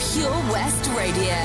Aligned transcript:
Pure 0.00 0.30
West 0.50 0.90
Radio. 0.96 1.36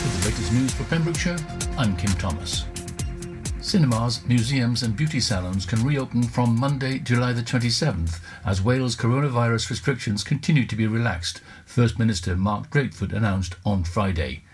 With 0.00 0.22
the 0.22 0.28
latest 0.30 0.52
news 0.54 0.72
for 0.72 0.84
Pembrokeshire, 0.84 1.36
I'm 1.76 1.94
Kim 1.98 2.12
Thomas. 2.12 2.64
Cinemas, 3.60 4.24
museums 4.26 4.82
and 4.82 4.96
beauty 4.96 5.20
salons 5.20 5.66
can 5.66 5.84
reopen 5.84 6.22
from 6.22 6.58
Monday, 6.58 6.98
July 6.98 7.34
the 7.34 7.42
27th 7.42 8.20
as 8.46 8.62
Wales 8.62 8.96
coronavirus 8.96 9.68
restrictions 9.68 10.24
continue 10.24 10.64
to 10.64 10.74
be 10.74 10.86
relaxed, 10.86 11.42
First 11.66 11.98
Minister 11.98 12.34
Mark 12.36 12.70
Drakeford 12.70 13.12
announced 13.12 13.56
on 13.66 13.84
Friday. 13.84 14.44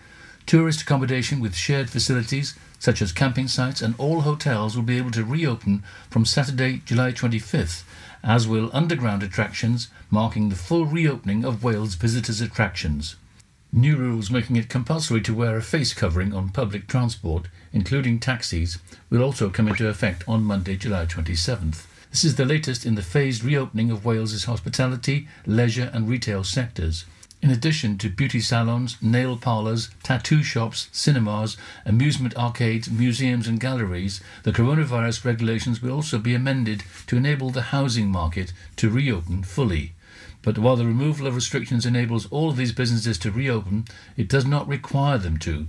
Tourist 0.45 0.81
accommodation 0.81 1.39
with 1.39 1.55
shared 1.55 1.89
facilities, 1.89 2.55
such 2.79 3.01
as 3.01 3.13
camping 3.13 3.47
sites 3.47 3.81
and 3.81 3.95
all 3.97 4.21
hotels, 4.21 4.75
will 4.75 4.83
be 4.83 4.97
able 4.97 5.11
to 5.11 5.23
reopen 5.23 5.83
from 6.09 6.25
Saturday, 6.25 6.81
July 6.83 7.13
25th, 7.13 7.83
as 8.23 8.47
will 8.47 8.69
underground 8.73 9.23
attractions, 9.23 9.89
marking 10.09 10.49
the 10.49 10.55
full 10.55 10.85
reopening 10.85 11.43
of 11.43 11.63
Wales 11.63 11.95
visitors' 11.95 12.41
attractions. 12.41 13.15
New 13.73 13.95
rules 13.95 14.29
making 14.29 14.57
it 14.57 14.67
compulsory 14.67 15.21
to 15.21 15.33
wear 15.33 15.55
a 15.55 15.61
face 15.61 15.93
covering 15.93 16.33
on 16.33 16.49
public 16.49 16.87
transport, 16.87 17.47
including 17.71 18.19
taxis, 18.19 18.79
will 19.09 19.23
also 19.23 19.49
come 19.49 19.67
into 19.67 19.87
effect 19.87 20.23
on 20.27 20.43
Monday, 20.43 20.75
July 20.75 21.05
27th. 21.05 21.85
This 22.09 22.25
is 22.25 22.35
the 22.35 22.43
latest 22.43 22.85
in 22.85 22.95
the 22.95 23.01
phased 23.01 23.45
reopening 23.45 23.89
of 23.89 24.03
Wales's 24.03 24.43
hospitality, 24.43 25.29
leisure 25.45 25.89
and 25.93 26.09
retail 26.09 26.43
sectors. 26.43 27.05
In 27.41 27.49
addition 27.49 27.97
to 27.97 28.09
beauty 28.09 28.39
salons, 28.39 28.97
nail 29.01 29.35
parlours, 29.35 29.89
tattoo 30.03 30.43
shops, 30.43 30.89
cinemas, 30.91 31.57
amusement 31.87 32.37
arcades, 32.37 32.91
museums, 32.91 33.47
and 33.47 33.59
galleries, 33.59 34.21
the 34.43 34.51
coronavirus 34.51 35.25
regulations 35.25 35.81
will 35.81 35.91
also 35.91 36.19
be 36.19 36.35
amended 36.35 36.83
to 37.07 37.17
enable 37.17 37.49
the 37.49 37.73
housing 37.73 38.11
market 38.11 38.53
to 38.75 38.91
reopen 38.91 39.41
fully. 39.41 39.93
But 40.43 40.59
while 40.59 40.75
the 40.75 40.85
removal 40.85 41.25
of 41.25 41.33
restrictions 41.33 41.83
enables 41.83 42.27
all 42.27 42.49
of 42.51 42.57
these 42.57 42.73
businesses 42.73 43.17
to 43.19 43.31
reopen, 43.31 43.85
it 44.15 44.29
does 44.29 44.45
not 44.45 44.67
require 44.67 45.17
them 45.17 45.37
to. 45.39 45.67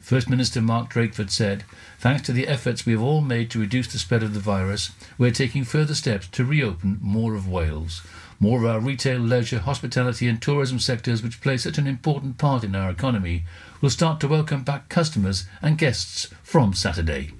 First 0.00 0.28
Minister 0.28 0.60
Mark 0.60 0.90
Drakeford 0.90 1.30
said, 1.30 1.64
Thanks 1.98 2.22
to 2.22 2.32
the 2.32 2.46
efforts 2.46 2.84
we 2.84 2.92
have 2.92 3.02
all 3.02 3.22
made 3.22 3.50
to 3.50 3.58
reduce 3.60 3.88
the 3.88 3.98
spread 3.98 4.22
of 4.22 4.34
the 4.34 4.40
virus, 4.40 4.90
we 5.16 5.28
are 5.28 5.32
taking 5.32 5.64
further 5.64 5.94
steps 5.94 6.28
to 6.28 6.44
reopen 6.44 6.98
more 7.00 7.34
of 7.34 7.48
Wales. 7.48 8.02
More 8.38 8.58
of 8.58 8.66
our 8.66 8.80
retail, 8.80 9.18
leisure, 9.18 9.60
hospitality, 9.60 10.28
and 10.28 10.40
tourism 10.40 10.78
sectors, 10.78 11.22
which 11.22 11.40
play 11.40 11.56
such 11.56 11.78
an 11.78 11.86
important 11.86 12.36
part 12.36 12.64
in 12.64 12.74
our 12.74 12.90
economy, 12.90 13.44
will 13.80 13.88
start 13.88 14.20
to 14.20 14.28
welcome 14.28 14.62
back 14.62 14.90
customers 14.90 15.46
and 15.62 15.78
guests 15.78 16.26
from 16.42 16.74
Saturday. 16.74 17.30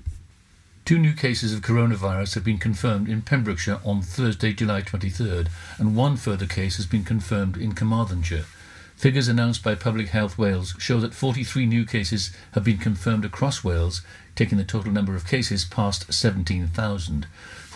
Two 0.86 0.98
new 0.98 1.12
cases 1.12 1.52
of 1.52 1.61
coronavirus 1.61 2.34
have 2.34 2.44
been 2.44 2.56
confirmed 2.56 3.11
in 3.11 3.20
Pembrokeshire 3.20 3.80
on 3.84 4.00
Thursday, 4.00 4.55
July 4.55 4.80
23rd, 4.80 5.48
and 5.78 5.97
one 5.97 6.17
further 6.17 6.47
case 6.47 6.77
has 6.77 6.86
been 6.86 7.05
confirmed 7.05 7.58
in 7.58 7.74
Carmarthenshire. 7.74 8.47
Figures 8.97 9.28
announced 9.28 9.62
by 9.62 9.74
Public 9.74 10.08
Health 10.08 10.39
Wales 10.39 10.74
show 10.78 10.98
that 11.00 11.12
43 11.12 11.67
new 11.67 11.84
cases 11.84 12.34
have 12.52 12.64
been 12.64 12.78
confirmed 12.78 13.27
across 13.27 13.62
Wales, 13.62 14.00
taking 14.34 14.56
the 14.56 14.64
total 14.64 14.91
number 14.91 15.14
of 15.14 15.27
cases 15.27 15.67
past 15.67 16.11
17,000. 16.11 17.27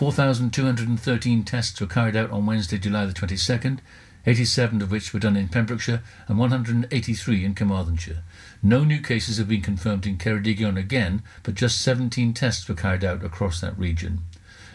4,213 0.01 1.43
tests 1.43 1.79
were 1.79 1.85
carried 1.85 2.15
out 2.15 2.31
on 2.31 2.47
Wednesday, 2.47 2.79
July 2.79 3.05
the 3.05 3.13
22nd, 3.13 3.77
87 4.25 4.81
of 4.81 4.89
which 4.89 5.13
were 5.13 5.19
done 5.19 5.37
in 5.37 5.47
Pembrokeshire 5.47 6.01
and 6.27 6.39
183 6.39 7.45
in 7.45 7.53
Carmarthenshire. 7.53 8.23
No 8.63 8.83
new 8.83 8.99
cases 8.99 9.37
have 9.37 9.47
been 9.47 9.61
confirmed 9.61 10.07
in 10.07 10.17
Ceredigion 10.17 10.75
again, 10.75 11.21
but 11.43 11.53
just 11.53 11.79
17 11.83 12.33
tests 12.33 12.67
were 12.67 12.73
carried 12.73 13.03
out 13.03 13.23
across 13.23 13.61
that 13.61 13.77
region. 13.77 14.21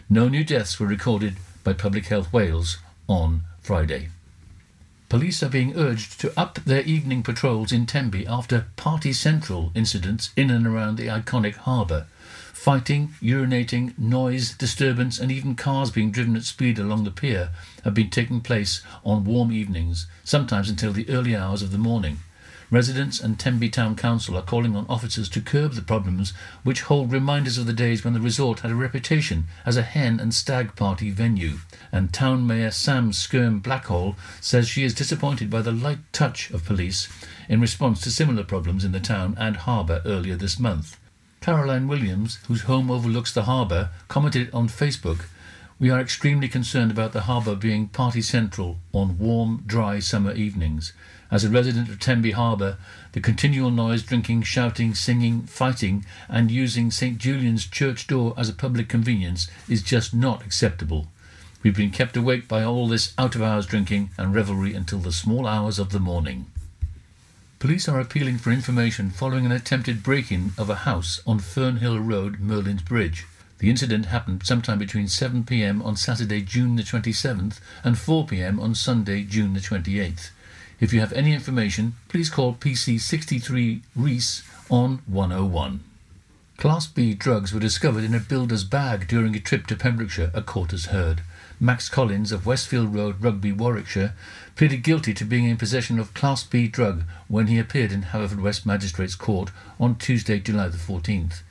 No 0.09 0.29
new 0.29 0.45
deaths 0.45 0.79
were 0.79 0.87
recorded 0.87 1.35
by 1.61 1.73
Public 1.73 2.05
Health 2.05 2.31
Wales 2.31 2.77
on 3.09 3.41
Friday. 3.59 4.07
Police 5.09 5.43
are 5.43 5.49
being 5.49 5.75
urged 5.75 6.21
to 6.21 6.31
up 6.39 6.59
their 6.63 6.83
evening 6.83 7.21
patrols 7.21 7.73
in 7.73 7.85
Tenby 7.85 8.25
after 8.25 8.67
Party 8.77 9.11
Central 9.11 9.73
incidents 9.75 10.29
in 10.37 10.49
and 10.49 10.65
around 10.65 10.95
the 10.95 11.07
iconic 11.07 11.55
harbour. 11.55 12.05
Fighting, 12.57 13.13
urinating, 13.21 13.97
noise, 13.97 14.51
disturbance, 14.51 15.19
and 15.19 15.31
even 15.31 15.55
cars 15.55 15.89
being 15.89 16.11
driven 16.11 16.35
at 16.35 16.43
speed 16.43 16.79
along 16.79 17.05
the 17.05 17.11
pier 17.11 17.51
have 17.85 17.93
been 17.93 18.09
taking 18.09 18.41
place 18.41 18.81
on 19.05 19.23
warm 19.23 19.53
evenings, 19.53 20.07
sometimes 20.25 20.67
until 20.67 20.91
the 20.91 21.07
early 21.07 21.33
hours 21.33 21.61
of 21.61 21.71
the 21.71 21.77
morning. 21.77 22.17
Residents 22.69 23.21
and 23.21 23.39
Tenby 23.39 23.69
Town 23.69 23.95
Council 23.95 24.35
are 24.35 24.41
calling 24.41 24.75
on 24.75 24.85
officers 24.89 25.29
to 25.29 25.39
curb 25.39 25.73
the 25.73 25.81
problems 25.81 26.33
which 26.63 26.81
hold 26.81 27.11
reminders 27.11 27.57
of 27.57 27.67
the 27.67 27.73
days 27.73 28.03
when 28.03 28.13
the 28.13 28.19
resort 28.19 28.61
had 28.61 28.71
a 28.71 28.75
reputation 28.75 29.45
as 29.65 29.77
a 29.77 29.83
hen 29.83 30.19
and 30.19 30.33
stag 30.33 30.75
party 30.75 31.09
venue. 31.09 31.59
And 31.91 32.11
Town 32.11 32.45
Mayor 32.45 32.71
Sam 32.71 33.11
Skyrme-Blackhall 33.11 34.15
says 34.41 34.67
she 34.67 34.83
is 34.83 34.95
disappointed 34.95 35.49
by 35.49 35.61
the 35.61 35.71
light 35.71 35.99
touch 36.11 36.49
of 36.49 36.65
police 36.65 37.07
in 37.47 37.61
response 37.61 38.01
to 38.01 38.11
similar 38.11 38.43
problems 38.43 38.83
in 38.83 38.91
the 38.91 38.99
town 38.99 39.35
and 39.39 39.55
harbour 39.57 40.01
earlier 40.05 40.35
this 40.35 40.59
month. 40.59 40.97
Caroline 41.47 41.87
Williams, 41.87 42.39
whose 42.49 42.63
home 42.63 42.91
overlooks 42.91 43.31
the 43.31 43.43
harbour, 43.43 43.91
commented 44.09 44.49
on 44.53 44.67
Facebook 44.67 45.27
We 45.79 45.89
are 45.89 46.01
extremely 46.01 46.49
concerned 46.49 46.91
about 46.91 47.13
the 47.13 47.21
harbour 47.21 47.55
being 47.55 47.87
party 47.87 48.21
central 48.21 48.79
on 48.91 49.17
warm, 49.17 49.63
dry 49.65 49.99
summer 49.99 50.33
evenings. 50.33 50.91
As 51.31 51.45
a 51.45 51.49
resident 51.49 51.87
of 51.87 52.01
Tenby 52.01 52.31
Harbour, 52.31 52.75
the 53.13 53.21
continual 53.21 53.71
noise, 53.71 54.03
drinking, 54.03 54.41
shouting, 54.41 54.93
singing, 54.93 55.43
fighting, 55.43 56.05
and 56.27 56.51
using 56.51 56.91
St 56.91 57.17
Julian's 57.17 57.65
church 57.65 58.07
door 58.07 58.33
as 58.35 58.49
a 58.49 58.53
public 58.53 58.89
convenience 58.89 59.49
is 59.69 59.81
just 59.81 60.13
not 60.13 60.45
acceptable. 60.45 61.07
We've 61.63 61.73
been 61.73 61.91
kept 61.91 62.17
awake 62.17 62.49
by 62.49 62.65
all 62.65 62.89
this 62.89 63.13
out 63.17 63.35
of 63.35 63.41
hours 63.41 63.65
drinking 63.65 64.09
and 64.17 64.35
revelry 64.35 64.73
until 64.73 64.99
the 64.99 65.13
small 65.13 65.47
hours 65.47 65.79
of 65.79 65.91
the 65.91 65.99
morning. 66.01 66.47
Police 67.59 67.89
are 67.89 67.99
appealing 67.99 68.37
for 68.37 68.51
information 68.51 69.09
following 69.09 69.43
an 69.43 69.51
attempted 69.51 70.03
break-in 70.03 70.51
of 70.59 70.69
a 70.69 70.85
house 70.85 71.21
on 71.25 71.39
Fernhill 71.39 71.97
Road, 71.97 72.39
Merlin's 72.39 72.83
Bridge. 72.83 73.25
The 73.57 73.71
incident 73.71 74.05
happened 74.05 74.45
sometime 74.45 74.77
between 74.77 75.07
7 75.07 75.43
p.m. 75.43 75.81
on 75.81 75.95
Saturday, 75.95 76.41
June 76.41 76.75
the 76.75 76.83
27th, 76.83 77.59
and 77.83 77.97
4 77.97 78.27
p.m. 78.27 78.59
on 78.59 78.75
Sunday, 78.75 79.23
June 79.23 79.55
the 79.55 79.59
28th. 79.59 80.29
If 80.79 80.93
you 80.93 80.99
have 80.99 81.11
any 81.13 81.33
information, 81.33 81.95
please 82.09 82.29
call 82.29 82.53
PC 82.53 83.01
63 83.01 83.81
Reese 83.95 84.43
on 84.69 85.01
101. 85.07 85.79
Class 86.57 86.85
B 86.85 87.15
drugs 87.15 87.53
were 87.53 87.59
discovered 87.59 88.03
in 88.03 88.13
a 88.13 88.19
builder's 88.19 88.63
bag 88.65 89.07
during 89.07 89.35
a 89.35 89.39
trip 89.39 89.65
to 89.67 89.75
Pembrokeshire, 89.75 90.29
a 90.35 90.43
court 90.43 90.69
has 90.69 90.85
heard. 90.85 91.21
Max 91.59 91.89
Collins 91.89 92.31
of 92.31 92.45
Westfield 92.45 92.93
Road, 92.93 93.15
Rugby, 93.19 93.51
Warwickshire, 93.51 94.13
pleaded 94.57 94.81
guilty 94.81 95.13
to 95.13 95.23
being 95.23 95.45
in 95.45 95.55
possession 95.55 95.99
of 95.99 96.15
Class 96.15 96.43
B 96.43 96.67
drug 96.67 97.03
when 97.27 97.45
he 97.45 97.59
appeared 97.59 97.91
in 97.91 98.01
Haverfordwest 98.01 98.65
Magistrates 98.65 99.13
Court 99.13 99.51
on 99.79 99.95
Tuesday, 99.97 100.39
July 100.39 100.67
the 100.67 100.79
14th. 100.79 101.43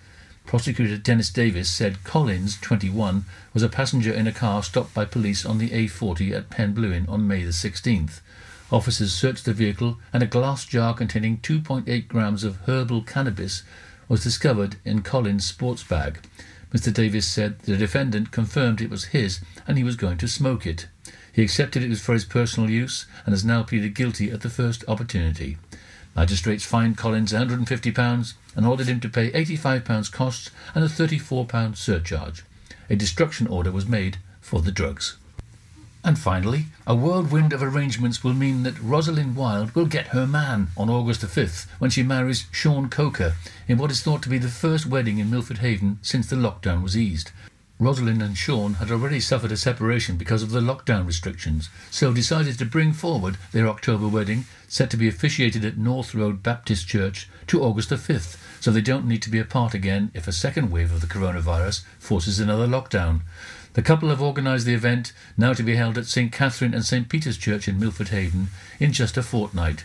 Prosecutor 0.44 0.96
Dennis 0.96 1.30
Davis 1.30 1.70
said 1.70 2.02
Collins, 2.02 2.60
21, 2.60 3.24
was 3.54 3.62
a 3.62 3.68
passenger 3.68 4.12
in 4.12 4.26
a 4.26 4.32
car 4.32 4.60
stopped 4.60 4.92
by 4.92 5.04
police 5.04 5.46
on 5.46 5.58
the 5.58 5.70
A40 5.70 6.32
at 6.32 6.50
Penblewin 6.50 7.08
on 7.08 7.28
May 7.28 7.44
the 7.44 7.52
16th. 7.52 8.20
Officers 8.72 9.12
searched 9.12 9.44
the 9.44 9.52
vehicle 9.52 9.98
and 10.12 10.24
a 10.24 10.26
glass 10.26 10.64
jar 10.64 10.92
containing 10.92 11.38
2.8 11.38 12.08
grams 12.08 12.42
of 12.42 12.56
herbal 12.66 13.02
cannabis 13.02 13.62
was 14.08 14.24
discovered 14.24 14.76
in 14.84 15.02
Collins' 15.02 15.46
sports 15.46 15.84
bag. 15.84 16.18
Mr. 16.72 16.92
Davis 16.92 17.28
said 17.28 17.60
the 17.60 17.76
defendant 17.76 18.32
confirmed 18.32 18.80
it 18.80 18.90
was 18.90 19.06
his 19.06 19.40
and 19.68 19.78
he 19.78 19.84
was 19.84 19.94
going 19.94 20.18
to 20.18 20.26
smoke 20.26 20.66
it. 20.66 20.88
He 21.36 21.42
accepted 21.42 21.82
it 21.82 21.90
was 21.90 22.00
for 22.00 22.14
his 22.14 22.24
personal 22.24 22.70
use 22.70 23.04
and 23.26 23.34
has 23.34 23.44
now 23.44 23.62
pleaded 23.62 23.94
guilty 23.94 24.30
at 24.30 24.40
the 24.40 24.48
first 24.48 24.82
opportunity. 24.88 25.58
Magistrates 26.14 26.64
fined 26.64 26.96
Collins 26.96 27.30
£150 27.30 28.32
and 28.56 28.66
ordered 28.66 28.86
him 28.86 29.00
to 29.00 29.08
pay 29.10 29.30
£85 29.32 30.10
costs 30.10 30.50
and 30.74 30.82
a 30.82 30.88
£34 30.88 31.76
surcharge. 31.76 32.42
A 32.88 32.96
destruction 32.96 33.46
order 33.48 33.70
was 33.70 33.86
made 33.86 34.16
for 34.40 34.62
the 34.62 34.72
drugs. 34.72 35.18
And 36.02 36.18
finally, 36.18 36.68
a 36.86 36.94
whirlwind 36.94 37.52
of 37.52 37.62
arrangements 37.62 38.24
will 38.24 38.32
mean 38.32 38.62
that 38.62 38.80
Rosalind 38.80 39.36
Wilde 39.36 39.74
will 39.74 39.84
get 39.84 40.08
her 40.08 40.26
man 40.26 40.68
on 40.74 40.88
August 40.88 41.20
the 41.20 41.26
5th 41.26 41.66
when 41.78 41.90
she 41.90 42.02
marries 42.02 42.46
Sean 42.50 42.88
Coker 42.88 43.34
in 43.68 43.76
what 43.76 43.90
is 43.90 44.00
thought 44.00 44.22
to 44.22 44.30
be 44.30 44.38
the 44.38 44.48
first 44.48 44.86
wedding 44.86 45.18
in 45.18 45.30
Milford 45.30 45.58
Haven 45.58 45.98
since 46.00 46.28
the 46.28 46.36
lockdown 46.36 46.82
was 46.82 46.96
eased. 46.96 47.30
Rosalind 47.78 48.22
and 48.22 48.38
Sean 48.38 48.74
had 48.74 48.90
already 48.90 49.20
suffered 49.20 49.52
a 49.52 49.56
separation 49.56 50.16
because 50.16 50.42
of 50.42 50.50
the 50.50 50.60
lockdown 50.60 51.06
restrictions, 51.06 51.68
so 51.90 52.14
decided 52.14 52.58
to 52.58 52.64
bring 52.64 52.94
forward 52.94 53.36
their 53.52 53.68
October 53.68 54.08
wedding, 54.08 54.46
set 54.66 54.88
to 54.90 54.96
be 54.96 55.08
officiated 55.08 55.62
at 55.62 55.76
North 55.76 56.14
Road 56.14 56.42
Baptist 56.42 56.88
Church, 56.88 57.28
to 57.48 57.62
August 57.62 57.90
the 57.90 57.96
5th, 57.96 58.38
so 58.62 58.70
they 58.70 58.80
don't 58.80 59.06
need 59.06 59.20
to 59.22 59.30
be 59.30 59.38
apart 59.38 59.74
again 59.74 60.10
if 60.14 60.26
a 60.26 60.32
second 60.32 60.70
wave 60.70 60.90
of 60.90 61.02
the 61.02 61.06
coronavirus 61.06 61.82
forces 61.98 62.40
another 62.40 62.66
lockdown. 62.66 63.20
The 63.74 63.82
couple 63.82 64.08
have 64.08 64.22
organised 64.22 64.64
the 64.64 64.72
event, 64.72 65.12
now 65.36 65.52
to 65.52 65.62
be 65.62 65.76
held 65.76 65.98
at 65.98 66.06
St 66.06 66.32
Katharine 66.32 66.72
and 66.72 66.82
St 66.82 67.10
Peter's 67.10 67.36
Church 67.36 67.68
in 67.68 67.78
Milford 67.78 68.08
Haven, 68.08 68.48
in 68.80 68.92
just 68.92 69.18
a 69.18 69.22
fortnight. 69.22 69.84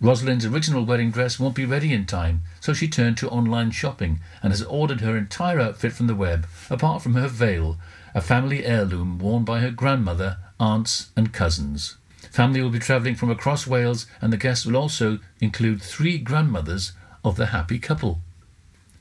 Rosalind's 0.00 0.46
original 0.46 0.84
wedding 0.84 1.10
dress 1.10 1.40
won't 1.40 1.56
be 1.56 1.64
ready 1.64 1.92
in 1.92 2.06
time, 2.06 2.42
so 2.60 2.72
she 2.72 2.86
turned 2.86 3.16
to 3.16 3.28
online 3.30 3.72
shopping 3.72 4.20
and 4.42 4.52
has 4.52 4.62
ordered 4.62 5.00
her 5.00 5.16
entire 5.16 5.58
outfit 5.58 5.92
from 5.92 6.06
the 6.06 6.14
web, 6.14 6.46
apart 6.70 7.02
from 7.02 7.14
her 7.14 7.26
veil, 7.26 7.78
a 8.14 8.20
family 8.20 8.64
heirloom 8.64 9.18
worn 9.18 9.44
by 9.44 9.58
her 9.58 9.72
grandmother, 9.72 10.38
aunts, 10.60 11.10
and 11.16 11.32
cousins. 11.32 11.96
Family 12.30 12.62
will 12.62 12.70
be 12.70 12.78
travelling 12.78 13.16
from 13.16 13.30
across 13.30 13.66
Wales, 13.66 14.06
and 14.20 14.32
the 14.32 14.36
guests 14.36 14.64
will 14.64 14.76
also 14.76 15.18
include 15.40 15.82
three 15.82 16.16
grandmothers 16.18 16.92
of 17.24 17.36
the 17.36 17.46
happy 17.46 17.80
couple. 17.80 18.20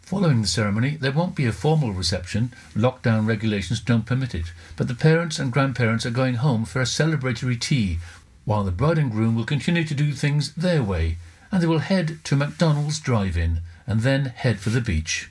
Following 0.02 0.42
the 0.42 0.48
ceremony, 0.48 0.96
there 0.96 1.12
won't 1.12 1.36
be 1.36 1.46
a 1.46 1.52
formal 1.52 1.92
reception, 1.92 2.54
lockdown 2.74 3.28
regulations 3.28 3.82
don't 3.82 4.06
permit 4.06 4.34
it, 4.34 4.54
but 4.78 4.88
the 4.88 4.96
parents 4.96 5.38
and 5.38 5.52
grandparents 5.52 6.06
are 6.06 6.12
going 6.12 6.36
home 6.36 6.64
for 6.64 6.80
a 6.80 6.86
celebratory 6.86 7.60
tea, 7.60 8.00
while 8.48 8.64
the 8.64 8.72
bride 8.72 8.98
and 8.98 9.12
groom 9.12 9.36
will 9.36 9.44
continue 9.44 9.84
to 9.84 9.94
do 9.94 10.14
things 10.14 10.54
their 10.54 10.82
way, 10.82 11.18
and 11.52 11.62
they 11.62 11.68
will 11.68 11.80
head 11.80 12.18
to 12.24 12.34
McDonald's 12.34 12.98
drive-in 12.98 13.60
and 13.86 14.00
then 14.00 14.28
head 14.28 14.58
for 14.58 14.70
the 14.70 14.80
beach. 14.80 15.30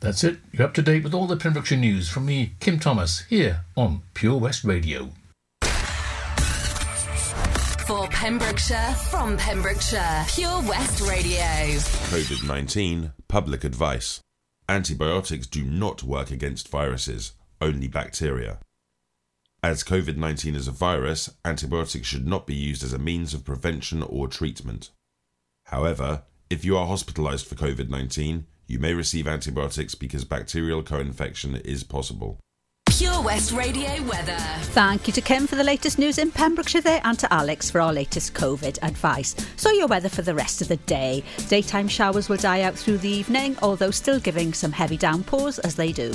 That's 0.00 0.22
it. 0.22 0.36
You're 0.52 0.66
up 0.66 0.74
to 0.74 0.82
date 0.82 1.02
with 1.04 1.14
all 1.14 1.26
the 1.26 1.38
Pembrokeshire 1.38 1.78
news 1.78 2.10
from 2.10 2.26
me, 2.26 2.52
Kim 2.60 2.78
Thomas, 2.78 3.20
here 3.30 3.60
on 3.76 4.02
Pure 4.12 4.40
West 4.40 4.62
Radio. 4.62 5.08
For 7.86 8.06
Pembrokeshire, 8.08 8.94
from 9.08 9.38
Pembrokeshire, 9.38 10.26
Pure 10.28 10.60
West 10.68 11.00
Radio. 11.00 11.40
COVID 12.10 12.46
19 12.46 13.12
Public 13.28 13.64
Advice 13.64 14.20
Antibiotics 14.68 15.46
do 15.46 15.64
not 15.64 16.02
work 16.02 16.30
against 16.30 16.68
viruses, 16.68 17.32
only 17.62 17.88
bacteria. 17.88 18.58
As 19.62 19.82
COVID 19.82 20.16
19 20.16 20.54
is 20.54 20.68
a 20.68 20.72
virus, 20.72 21.30
antibiotics 21.44 22.06
should 22.06 22.28
not 22.28 22.46
be 22.46 22.54
used 22.54 22.84
as 22.84 22.92
a 22.92 22.98
means 22.98 23.34
of 23.34 23.44
prevention 23.44 24.04
or 24.04 24.28
treatment. 24.28 24.90
However, 25.64 26.22
if 26.48 26.64
you 26.64 26.76
are 26.76 26.86
hospitalized 26.86 27.44
for 27.44 27.56
COVID 27.56 27.88
19, 27.88 28.46
you 28.68 28.78
may 28.78 28.94
receive 28.94 29.26
antibiotics 29.26 29.96
because 29.96 30.24
bacterial 30.24 30.84
co 30.84 31.00
infection 31.00 31.56
is 31.56 31.82
possible. 31.82 32.38
Pure 32.88 33.22
West 33.22 33.52
Radio 33.52 34.00
weather. 34.04 34.38
Thank 34.74 35.08
you 35.08 35.12
to 35.14 35.20
Kim 35.20 35.48
for 35.48 35.56
the 35.56 35.64
latest 35.64 35.98
news 35.98 36.18
in 36.18 36.30
Pembrokeshire 36.30 36.80
there 36.80 37.00
and 37.02 37.18
to 37.18 37.32
Alex 37.32 37.68
for 37.68 37.80
our 37.80 37.92
latest 37.92 38.34
COVID 38.34 38.78
advice. 38.82 39.34
So, 39.56 39.72
your 39.72 39.88
weather 39.88 40.08
for 40.08 40.22
the 40.22 40.34
rest 40.34 40.62
of 40.62 40.68
the 40.68 40.76
day. 40.76 41.24
Daytime 41.48 41.88
showers 41.88 42.28
will 42.28 42.36
die 42.36 42.62
out 42.62 42.76
through 42.76 42.98
the 42.98 43.10
evening, 43.10 43.56
although 43.60 43.90
still 43.90 44.20
giving 44.20 44.52
some 44.52 44.70
heavy 44.70 44.96
downpours 44.96 45.58
as 45.58 45.74
they 45.74 45.90
do. 45.90 46.12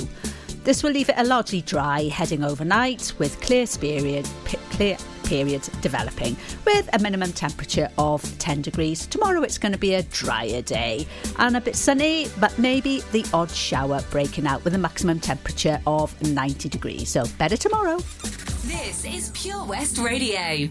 This 0.64 0.82
will 0.82 0.92
leave 0.92 1.10
it 1.10 1.16
a 1.18 1.24
largely 1.24 1.60
dry 1.60 2.04
heading 2.04 2.42
overnight 2.42 3.12
with 3.18 3.38
clear 3.42 3.66
period, 3.66 4.26
clear 4.70 4.96
periods 5.24 5.68
developing 5.82 6.36
with 6.64 6.88
a 6.94 6.98
minimum 6.98 7.32
temperature 7.32 7.90
of 7.98 8.22
10 8.38 8.62
degrees. 8.62 9.06
Tomorrow 9.06 9.42
it's 9.42 9.58
going 9.58 9.72
to 9.72 9.78
be 9.78 9.94
a 9.94 10.02
drier 10.04 10.62
day 10.62 11.06
and 11.38 11.56
a 11.56 11.60
bit 11.60 11.76
sunny, 11.76 12.28
but 12.40 12.58
maybe 12.58 13.02
the 13.12 13.26
odd 13.34 13.50
shower 13.50 14.02
breaking 14.10 14.46
out 14.46 14.64
with 14.64 14.74
a 14.74 14.78
maximum 14.78 15.20
temperature 15.20 15.80
of 15.86 16.20
90 16.22 16.70
degrees. 16.70 17.10
So 17.10 17.26
better 17.38 17.58
tomorrow. 17.58 17.98
This 18.64 19.04
is 19.04 19.30
Pure 19.34 19.66
West 19.66 19.98
Radio. 19.98 20.70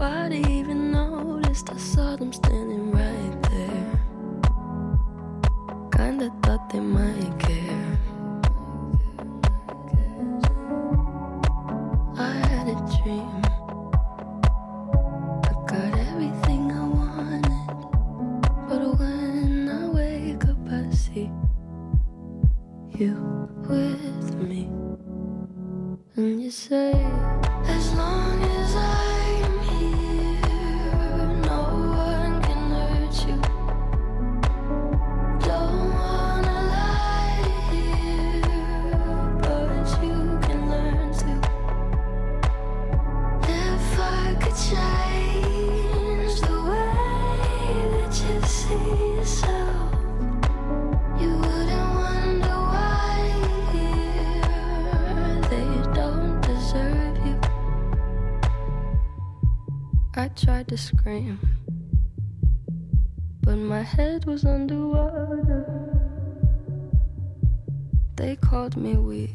Nobody 0.00 0.38
even 0.50 0.92
noticed. 0.92 1.68
I 1.70 1.76
saw 1.76 2.16
them 2.16 2.32
standing 2.32 2.90
right 2.90 3.42
there. 3.50 4.00
Kinda 5.92 6.32
thought 6.42 6.70
they 6.70 6.80
might 6.80 7.38
care. 7.38 7.49
Me 68.76 68.96
weak, 68.96 69.34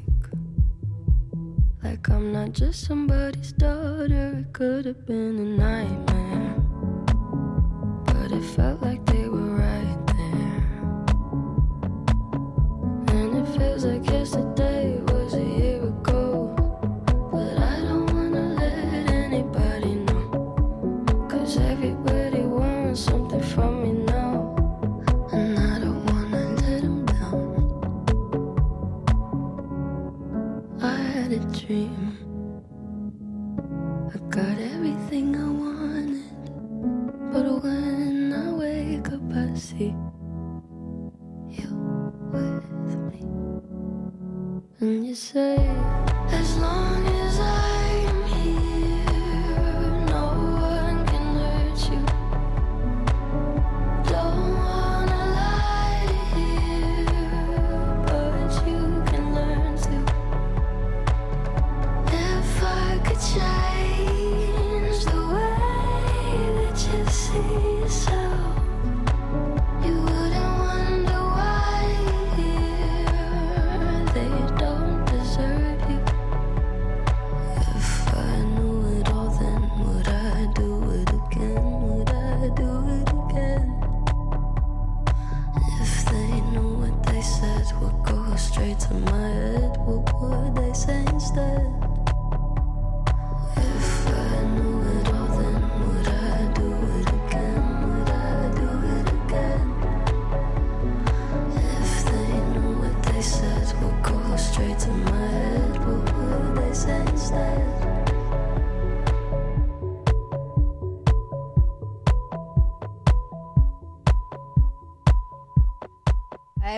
like 1.84 2.10
I'm 2.10 2.32
not 2.32 2.54
just 2.54 2.86
somebody's 2.86 3.52
daughter. 3.52 4.38
It 4.40 4.54
could 4.54 4.86
have 4.86 5.06
been 5.06 5.25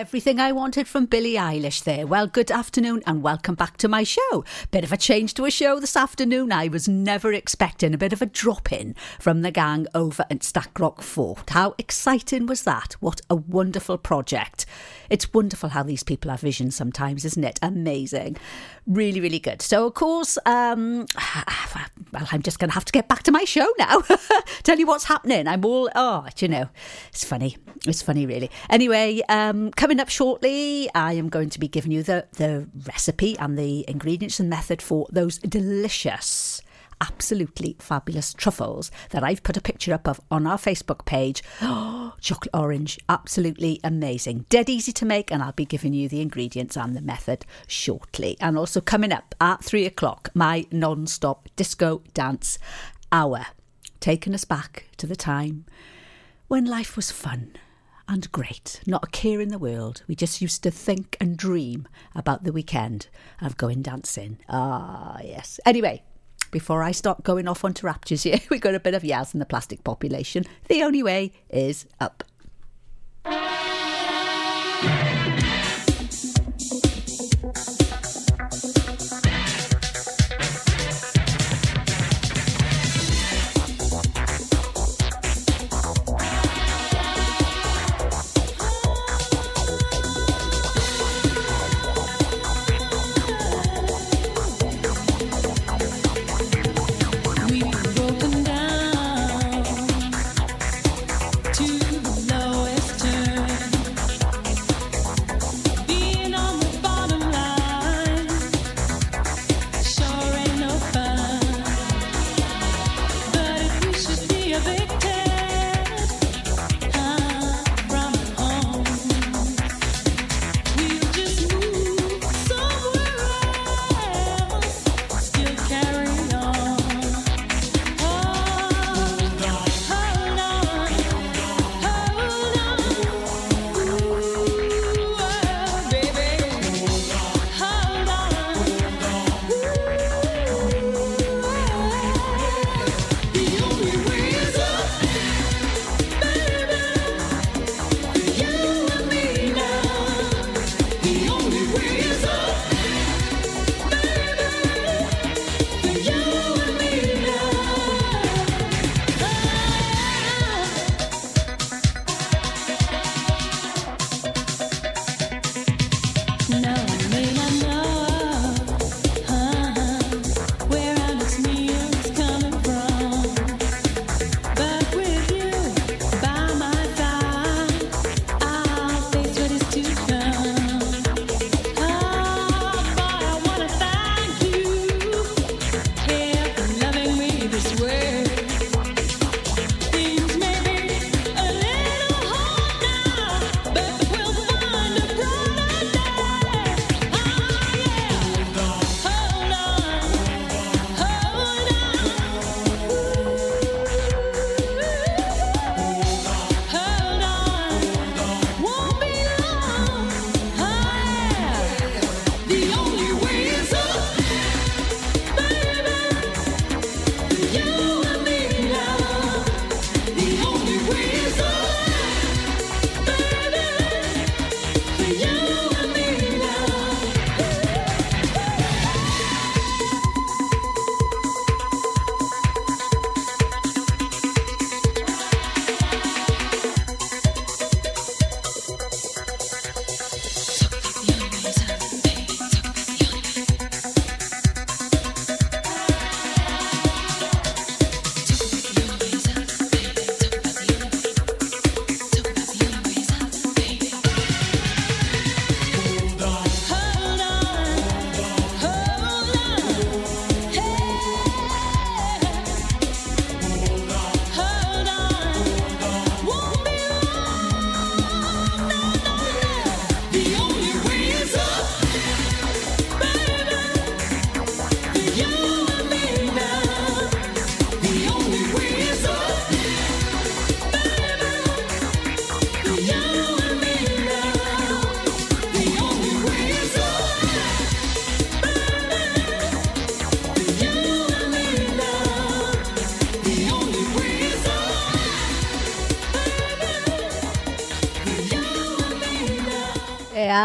Everything 0.08 0.40
I 0.40 0.52
wanted 0.52 0.88
from 0.88 1.04
Billie 1.04 1.34
Eilish 1.34 1.84
there. 1.84 2.06
Well, 2.06 2.26
good 2.26 2.50
afternoon 2.50 3.02
and 3.06 3.22
welcome 3.22 3.54
back 3.54 3.76
to 3.76 3.88
my 3.88 4.04
show. 4.04 4.42
Bit 4.70 4.82
of 4.82 4.90
a 4.90 4.96
change 4.96 5.34
to 5.34 5.44
a 5.44 5.50
show 5.50 5.78
this 5.78 5.98
afternoon. 5.98 6.50
I 6.50 6.68
was 6.68 6.88
never 6.88 7.30
expecting 7.30 7.92
a 7.92 7.98
bit 7.98 8.14
of 8.14 8.22
a 8.22 8.26
drop 8.26 8.72
in 8.72 8.94
from 9.20 9.42
the 9.42 9.50
gang 9.50 9.86
over 9.94 10.24
at 10.30 10.38
Stackrock 10.38 11.02
Fort. 11.02 11.50
How 11.50 11.74
exciting 11.76 12.46
was 12.46 12.62
that? 12.62 12.94
What 13.00 13.20
a 13.28 13.34
wonderful 13.34 13.98
project. 13.98 14.64
It's 15.10 15.34
wonderful 15.34 15.68
how 15.68 15.82
these 15.82 16.02
people 16.02 16.30
have 16.30 16.40
vision 16.40 16.70
sometimes, 16.70 17.26
isn't 17.26 17.44
it? 17.44 17.58
Amazing. 17.60 18.38
Really, 18.88 19.20
really 19.20 19.38
good. 19.38 19.60
So, 19.60 19.86
of 19.86 19.92
course, 19.92 20.38
um, 20.46 21.06
well, 22.12 22.26
I'm 22.32 22.40
just 22.40 22.58
going 22.58 22.70
to 22.70 22.74
have 22.74 22.86
to 22.86 22.92
get 22.92 23.06
back 23.06 23.22
to 23.24 23.32
my 23.32 23.44
show 23.44 23.66
now. 23.78 24.00
Tell 24.62 24.78
you 24.78 24.86
what's 24.86 25.04
happening. 25.04 25.46
I'm 25.46 25.62
all, 25.62 25.90
oh, 25.94 26.26
you 26.38 26.48
know, 26.48 26.70
it's 27.08 27.22
funny. 27.22 27.58
It's 27.86 28.00
funny, 28.00 28.24
really. 28.24 28.50
Anyway, 28.70 29.20
um, 29.28 29.72
coming 29.72 30.00
up 30.00 30.08
shortly, 30.08 30.88
I 30.94 31.12
am 31.12 31.28
going 31.28 31.50
to 31.50 31.60
be 31.60 31.68
giving 31.68 31.92
you 31.92 32.02
the, 32.02 32.26
the 32.38 32.66
recipe 32.86 33.38
and 33.38 33.58
the 33.58 33.84
ingredients 33.86 34.40
and 34.40 34.48
method 34.48 34.80
for 34.80 35.06
those 35.10 35.36
delicious 35.36 36.62
absolutely 37.00 37.76
fabulous 37.78 38.32
truffles 38.34 38.90
that 39.10 39.22
I've 39.22 39.42
put 39.42 39.56
a 39.56 39.60
picture 39.60 39.92
up 39.92 40.08
of 40.08 40.20
on 40.30 40.46
our 40.46 40.58
Facebook 40.58 41.04
page. 41.04 41.42
Oh, 41.62 42.14
chocolate 42.20 42.54
orange, 42.54 42.98
absolutely 43.08 43.80
amazing. 43.84 44.46
Dead 44.48 44.68
easy 44.68 44.92
to 44.92 45.06
make, 45.06 45.30
and 45.30 45.42
I'll 45.42 45.52
be 45.52 45.64
giving 45.64 45.92
you 45.92 46.08
the 46.08 46.20
ingredients 46.20 46.76
and 46.76 46.96
the 46.96 47.00
method 47.00 47.44
shortly. 47.66 48.36
And 48.40 48.58
also 48.58 48.80
coming 48.80 49.12
up 49.12 49.34
at 49.40 49.64
three 49.64 49.86
o'clock, 49.86 50.30
my 50.34 50.66
non 50.70 51.06
stop 51.06 51.48
disco 51.56 52.02
dance 52.14 52.58
hour, 53.12 53.46
taking 54.00 54.34
us 54.34 54.44
back 54.44 54.88
to 54.96 55.06
the 55.06 55.16
time 55.16 55.64
when 56.48 56.64
life 56.64 56.96
was 56.96 57.10
fun 57.10 57.52
and 58.08 58.32
great, 58.32 58.80
not 58.86 59.04
a 59.04 59.10
care 59.10 59.40
in 59.40 59.50
the 59.50 59.58
world. 59.58 60.02
We 60.08 60.14
just 60.14 60.40
used 60.40 60.62
to 60.62 60.70
think 60.70 61.16
and 61.20 61.36
dream 61.36 61.86
about 62.14 62.42
the 62.42 62.52
weekend 62.52 63.08
of 63.42 63.58
going 63.58 63.82
dancing. 63.82 64.38
Ah, 64.48 65.18
yes. 65.22 65.60
Anyway, 65.66 66.02
before 66.50 66.82
I 66.82 66.92
start 66.92 67.22
going 67.22 67.48
off 67.48 67.64
onto 67.64 67.86
raptures 67.86 68.22
here, 68.22 68.40
we've 68.50 68.60
got 68.60 68.74
a 68.74 68.80
bit 68.80 68.94
of 68.94 69.02
Yazz 69.02 69.34
in 69.34 69.40
the 69.40 69.46
plastic 69.46 69.84
population. 69.84 70.44
The 70.68 70.82
only 70.82 71.02
way 71.02 71.32
is 71.50 71.86
up. 72.00 72.24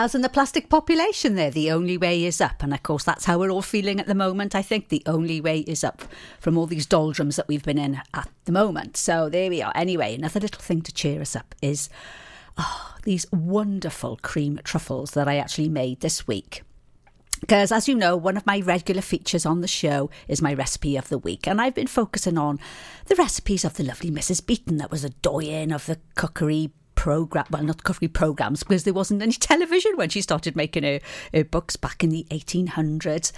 Yes, 0.04 0.14
and 0.14 0.22
the 0.22 0.28
plastic 0.28 0.68
population 0.68 1.36
there, 1.36 1.50
the 1.50 1.72
only 1.72 1.96
way 1.96 2.26
is 2.26 2.42
up. 2.42 2.62
And 2.62 2.74
of 2.74 2.84
course, 2.84 3.06
that's 3.06 3.24
how 3.24 3.40
we're 3.40 3.50
all 3.50 3.62
feeling 3.62 4.02
at 4.02 4.06
the 4.06 4.14
moment. 4.14 4.54
I 4.54 4.62
think 4.62 4.90
the 4.90 5.02
only 5.06 5.40
way 5.40 5.60
is 5.60 5.82
up 5.82 6.02
from 6.42 6.58
all 6.58 6.66
these 6.66 6.86
doldrums 6.86 7.38
that 7.38 7.48
we've 7.48 7.64
been 7.64 7.78
in 7.78 8.02
at 8.14 8.28
the 8.44 8.52
moment. 8.52 8.98
So 8.98 9.30
there 9.30 9.50
we 9.50 9.62
are. 9.62 9.72
Anyway, 9.74 10.14
another 10.14 10.42
little 10.42 10.60
thing 10.60 10.82
to 10.82 10.92
cheer 10.92 11.22
us 11.22 11.38
up 11.38 11.56
is 11.62 11.88
oh, 12.58 12.96
these 13.04 13.26
wonderful 13.32 14.20
cream 14.22 14.60
truffles 14.66 15.12
that 15.12 15.30
I 15.30 15.38
actually 15.38 15.70
made 15.70 16.02
this 16.02 16.28
week. 16.28 16.64
Because, 17.40 17.72
as 17.72 17.88
you 17.88 17.96
know, 17.96 18.18
one 18.18 18.36
of 18.36 18.46
my 18.46 18.60
regular 18.60 19.02
features 19.02 19.46
on 19.46 19.62
the 19.62 19.70
show 19.70 20.10
is 20.28 20.42
my 20.42 20.54
recipe 20.54 20.98
of 20.98 21.08
the 21.08 21.18
week. 21.18 21.48
And 21.48 21.62
I've 21.62 21.76
been 21.76 21.88
focusing 21.88 22.38
on 22.38 22.60
the 23.06 23.16
recipes 23.16 23.64
of 23.64 23.76
the 23.76 23.86
lovely 23.86 24.12
Mrs. 24.12 24.46
Beeton, 24.46 24.80
that 24.80 24.92
was 24.92 25.06
a 25.06 25.12
doyen 25.12 25.72
of 25.72 25.86
the 25.86 26.00
cookery 26.16 26.72
program, 26.96 27.46
well, 27.50 27.64
not 27.64 27.84
coffee 27.84 28.08
programs, 28.08 28.64
because 28.64 28.84
there 28.84 28.94
wasn't 28.94 29.22
any 29.22 29.34
television 29.40 29.96
when 29.96 30.10
she 30.10 30.22
started 30.22 30.56
making 30.56 30.84
her, 30.84 31.00
her 31.34 31.44
books 31.44 31.76
back 31.76 32.04
in 32.04 32.10
the 32.10 32.26
1800s. 32.30 33.32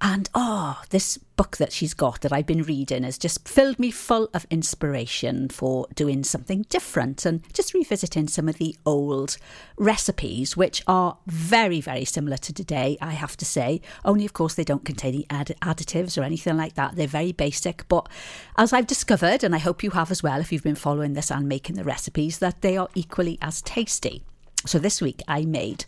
And 0.00 0.28
oh, 0.34 0.82
this 0.90 1.18
book 1.42 1.56
that 1.56 1.72
she's 1.72 1.92
got 1.92 2.20
that 2.20 2.32
I've 2.32 2.46
been 2.46 2.62
reading 2.62 3.02
has 3.02 3.18
just 3.18 3.48
filled 3.48 3.80
me 3.80 3.90
full 3.90 4.28
of 4.32 4.46
inspiration 4.48 5.48
for 5.48 5.88
doing 5.92 6.22
something 6.22 6.64
different 6.68 7.26
and 7.26 7.42
just 7.52 7.74
revisiting 7.74 8.28
some 8.28 8.48
of 8.48 8.58
the 8.58 8.76
old 8.86 9.38
recipes, 9.76 10.56
which 10.56 10.84
are 10.86 11.18
very, 11.26 11.80
very 11.80 12.04
similar 12.04 12.36
to 12.36 12.52
today, 12.52 12.96
I 13.00 13.14
have 13.14 13.36
to 13.38 13.44
say. 13.44 13.80
Only, 14.04 14.24
of 14.24 14.34
course, 14.34 14.54
they 14.54 14.62
don't 14.62 14.84
contain 14.84 15.14
any 15.14 15.26
add- 15.30 15.56
additives 15.60 16.16
or 16.16 16.22
anything 16.22 16.56
like 16.56 16.74
that. 16.74 16.94
They're 16.94 17.08
very 17.08 17.32
basic. 17.32 17.88
But 17.88 18.08
as 18.56 18.72
I've 18.72 18.86
discovered, 18.86 19.42
and 19.42 19.52
I 19.52 19.58
hope 19.58 19.82
you 19.82 19.90
have 19.90 20.12
as 20.12 20.22
well 20.22 20.38
if 20.38 20.52
you've 20.52 20.62
been 20.62 20.76
following 20.76 21.14
this 21.14 21.32
and 21.32 21.48
making 21.48 21.74
the 21.74 21.82
recipes, 21.82 22.38
that 22.38 22.60
they 22.60 22.76
are 22.76 22.88
equally 22.94 23.36
as 23.42 23.62
tasty. 23.62 24.22
So 24.64 24.78
this 24.78 25.02
week 25.02 25.22
I 25.26 25.44
made 25.44 25.86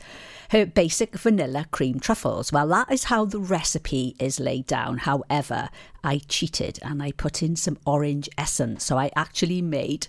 her 0.50 0.66
basic 0.66 1.16
vanilla 1.16 1.66
cream 1.70 2.00
truffles. 2.00 2.52
Well, 2.52 2.68
that 2.68 2.90
is 2.90 3.04
how 3.04 3.24
the 3.24 3.38
recipe 3.38 4.16
is 4.18 4.40
laid 4.40 4.66
down. 4.66 4.98
However, 4.98 5.68
I 6.02 6.18
cheated 6.28 6.78
and 6.82 7.02
I 7.02 7.12
put 7.12 7.42
in 7.42 7.56
some 7.56 7.78
orange 7.86 8.28
essence. 8.36 8.84
So 8.84 8.98
I 8.98 9.10
actually 9.16 9.62
made 9.62 10.08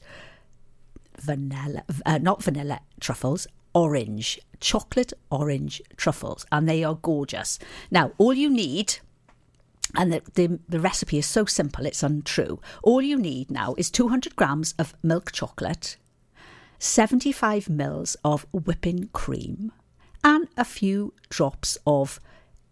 vanilla, 1.20 1.84
uh, 2.06 2.18
not 2.18 2.44
vanilla 2.44 2.82
truffles, 3.00 3.48
orange, 3.74 4.40
chocolate 4.60 5.14
orange 5.30 5.82
truffles, 5.98 6.46
and 6.52 6.68
they 6.68 6.84
are 6.84 6.96
gorgeous. 6.96 7.60
Now, 7.92 8.12
all 8.18 8.34
you 8.34 8.50
need 8.50 8.98
and 9.96 10.12
the, 10.12 10.22
the, 10.34 10.60
the, 10.68 10.80
recipe 10.80 11.18
is 11.18 11.26
so 11.26 11.46
simple, 11.46 11.86
it's 11.86 12.04
untrue. 12.04 12.60
All 12.84 13.02
you 13.02 13.18
need 13.18 13.52
now 13.52 13.76
is 13.78 13.92
200 13.92 14.36
grams 14.36 14.74
of 14.80 14.94
milk 15.04 15.32
chocolate, 15.32 15.98
75 16.80 17.70
mils 17.70 18.18
of 18.24 18.46
whipping 18.52 19.10
cream, 19.14 19.72
and 20.26 20.48
a 20.58 20.66
few 20.66 21.14
drops 21.30 21.78
of 21.86 22.20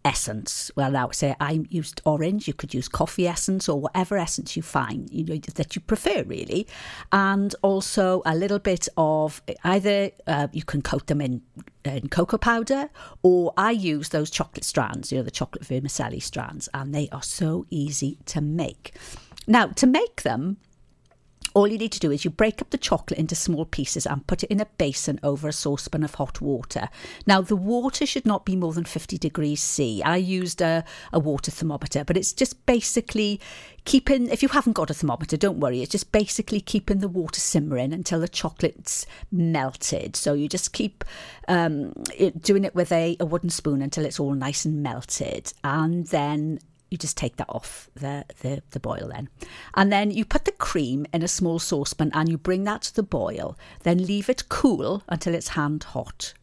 essence. 0.04 0.72
Well, 0.76 0.92
now 0.92 1.12
say 1.12 1.36
I 1.40 1.66
used 1.70 2.02
orange. 2.04 2.48
You 2.48 2.54
could 2.54 2.74
use 2.74 2.90
coffee 2.90 3.28
essence 3.28 3.70
or 3.70 3.80
whatever 3.80 4.18
essence 4.18 4.58
you 4.58 4.64
find 4.64 5.10
you 5.12 5.24
know 5.24 5.38
that 5.56 5.76
you 5.76 5.82
prefer, 5.82 6.24
really, 6.24 6.68
and 7.12 7.56
also 7.62 8.22
a 8.26 8.36
little 8.36 8.60
bit 8.60 8.90
of 8.98 9.42
either 9.64 10.12
uh, 10.28 10.48
you 10.52 10.64
can 10.64 10.82
coat 10.82 11.08
them 11.08 11.22
in, 11.22 11.42
in 11.86 12.10
cocoa 12.10 12.38
powder, 12.38 12.90
or 13.22 13.54
I 13.56 13.72
use 13.72 14.10
those 14.10 14.30
chocolate 14.30 14.66
strands. 14.66 15.12
You 15.12 15.20
know 15.20 15.24
the 15.24 15.32
chocolate 15.32 15.66
vermicelli 15.66 16.20
strands, 16.20 16.68
and 16.74 16.94
they 16.94 17.08
are 17.12 17.24
so 17.24 17.66
easy 17.70 18.18
to 18.26 18.42
make. 18.42 18.96
Now 19.48 19.68
to 19.68 19.88
make 19.88 20.24
them 20.24 20.58
all 21.54 21.68
you 21.68 21.78
need 21.78 21.92
to 21.92 22.00
do 22.00 22.12
is 22.12 22.26
you 22.26 22.32
break 22.32 22.62
up 22.62 22.72
the 22.72 22.78
chocolate 22.78 23.20
into 23.20 23.36
small 23.36 23.66
pieces 23.66 24.06
and 24.06 24.26
put 24.26 24.44
it 24.44 24.50
in 24.50 24.60
a 24.60 24.66
basin 24.78 25.20
over 25.24 25.48
a 25.48 25.54
saucepan 25.54 26.04
of 26.04 26.16
hot 26.16 26.42
water. 26.42 26.90
Now, 27.28 27.42
the 27.42 27.56
water 27.56 28.06
should 28.06 28.26
not 28.26 28.46
be 28.46 28.56
more 28.56 28.74
than 28.74 28.86
50 28.86 29.18
degrees 29.18 29.62
C. 29.62 30.02
I 30.04 30.18
used 30.18 30.62
a, 30.62 30.84
a 31.12 31.20
water 31.20 31.52
thermometer, 31.52 32.04
but 32.04 32.18
it's 32.18 32.34
just 32.34 32.66
basically 32.66 33.40
keeping, 33.86 34.30
if 34.30 34.42
you 34.42 34.50
haven't 34.50 34.74
got 34.74 34.90
a 34.90 34.94
thermometer, 34.94 35.38
don't 35.38 35.60
worry, 35.60 35.82
it's 35.82 35.92
just 35.92 36.12
basically 36.12 36.60
keeping 36.60 37.00
the 37.00 37.08
water 37.08 37.40
simmering 37.40 37.94
until 37.94 38.20
the 38.20 38.28
chocolate's 38.28 39.06
melted. 39.32 40.16
So 40.16 40.34
you 40.34 40.50
just 40.50 40.74
keep 40.74 41.04
um, 41.48 41.94
it, 42.16 42.42
doing 42.42 42.64
it 42.64 42.74
with 42.74 42.92
a, 42.92 43.16
a 43.20 43.26
wooden 43.26 43.50
spoon 43.50 43.82
until 43.82 44.06
it's 44.06 44.20
all 44.20 44.34
nice 44.34 44.66
and 44.66 44.82
melted. 44.82 45.54
And 45.64 46.08
then 46.08 46.60
you 46.94 46.98
just 46.98 47.18
take 47.18 47.38
that 47.38 47.50
off 47.50 47.90
the, 47.96 48.24
the, 48.42 48.62
the 48.70 48.80
boil 48.80 49.10
then. 49.12 49.28
And 49.74 49.92
then 49.92 50.12
you 50.12 50.24
put 50.24 50.46
the 50.46 50.52
cream 50.52 51.08
in 51.12 51.24
a 51.24 51.28
small 51.28 51.58
saucepan 51.58 52.12
and 52.14 52.30
you 52.30 52.38
bring 52.38 52.66
that 52.66 52.84
to 52.84 52.96
the 52.96 53.04
boil. 53.04 53.58
Then 53.82 54.06
leave 54.06 54.30
it 54.30 54.48
cool 54.48 55.02
until 55.10 55.34
it's 55.34 55.50
hand 55.50 55.84
hot. 55.84 56.36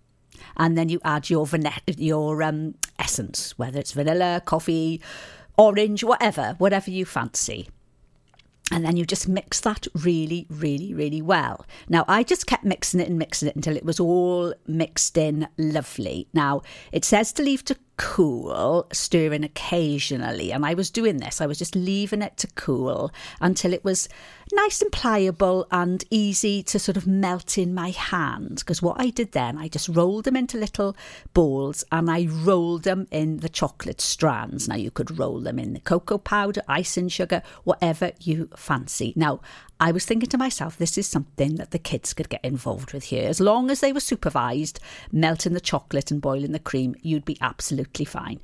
And 0.56 0.76
then 0.76 0.88
you 0.88 1.00
add 1.04 1.30
your 1.30 1.46
vanilla, 1.46 1.78
your 1.86 2.42
um, 2.42 2.74
essence, 2.98 3.56
whether 3.56 3.78
it's 3.78 3.92
vanilla, 3.92 4.42
coffee, 4.44 5.00
orange, 5.56 6.02
whatever, 6.02 6.56
whatever 6.58 6.90
you 6.90 7.04
fancy. 7.04 7.68
And 8.72 8.84
then 8.84 8.96
you 8.96 9.04
just 9.04 9.28
mix 9.28 9.60
that 9.60 9.86
really, 9.94 10.46
really, 10.48 10.94
really 10.94 11.22
well. 11.22 11.64
Now, 11.88 12.04
I 12.08 12.22
just 12.22 12.46
kept 12.46 12.64
mixing 12.64 13.00
it 13.00 13.08
and 13.08 13.18
mixing 13.18 13.48
it 13.48 13.56
until 13.56 13.76
it 13.76 13.84
was 13.84 14.00
all 14.00 14.52
mixed 14.66 15.16
in 15.16 15.48
lovely. 15.58 16.28
Now, 16.32 16.62
it 16.92 17.04
says 17.04 17.32
to 17.34 17.42
leave 17.42 17.64
to 17.64 17.76
cool, 18.00 18.86
stirring 18.94 19.44
occasionally. 19.44 20.52
And 20.52 20.64
I 20.64 20.72
was 20.72 20.90
doing 20.90 21.18
this, 21.18 21.42
I 21.42 21.46
was 21.46 21.58
just 21.58 21.76
leaving 21.76 22.22
it 22.22 22.38
to 22.38 22.46
cool 22.54 23.12
until 23.42 23.74
it 23.74 23.84
was 23.84 24.08
nice 24.54 24.80
and 24.80 24.90
pliable 24.90 25.66
and 25.70 26.02
easy 26.08 26.62
to 26.62 26.78
sort 26.78 26.96
of 26.96 27.06
melt 27.06 27.58
in 27.58 27.74
my 27.74 27.90
hand. 27.90 28.60
Because 28.60 28.80
what 28.80 28.98
I 28.98 29.10
did 29.10 29.32
then, 29.32 29.58
I 29.58 29.68
just 29.68 29.90
rolled 29.90 30.24
them 30.24 30.34
into 30.34 30.56
little 30.56 30.96
balls 31.34 31.84
and 31.92 32.10
I 32.10 32.26
rolled 32.30 32.84
them 32.84 33.06
in 33.10 33.40
the 33.40 33.50
chocolate 33.50 34.00
strands. 34.00 34.66
Now, 34.66 34.76
you 34.76 34.90
could 34.90 35.18
roll 35.18 35.38
them 35.40 35.58
in 35.58 35.74
the 35.74 35.80
cocoa 35.80 36.16
powder, 36.16 36.62
icing 36.66 37.08
sugar, 37.08 37.42
whatever 37.64 38.12
you 38.18 38.48
fancy. 38.56 39.12
Now, 39.14 39.40
I 39.80 39.92
was 39.92 40.04
thinking 40.04 40.28
to 40.28 40.38
myself, 40.38 40.76
this 40.76 40.98
is 40.98 41.08
something 41.08 41.56
that 41.56 41.70
the 41.70 41.78
kids 41.78 42.12
could 42.12 42.28
get 42.28 42.44
involved 42.44 42.92
with 42.92 43.04
here. 43.04 43.26
As 43.26 43.40
long 43.40 43.70
as 43.70 43.80
they 43.80 43.94
were 43.94 44.00
supervised, 44.00 44.78
melting 45.10 45.54
the 45.54 45.60
chocolate 45.60 46.10
and 46.10 46.20
boiling 46.20 46.52
the 46.52 46.58
cream, 46.58 46.94
you'd 47.00 47.24
be 47.24 47.38
absolutely 47.40 48.04
fine. 48.04 48.40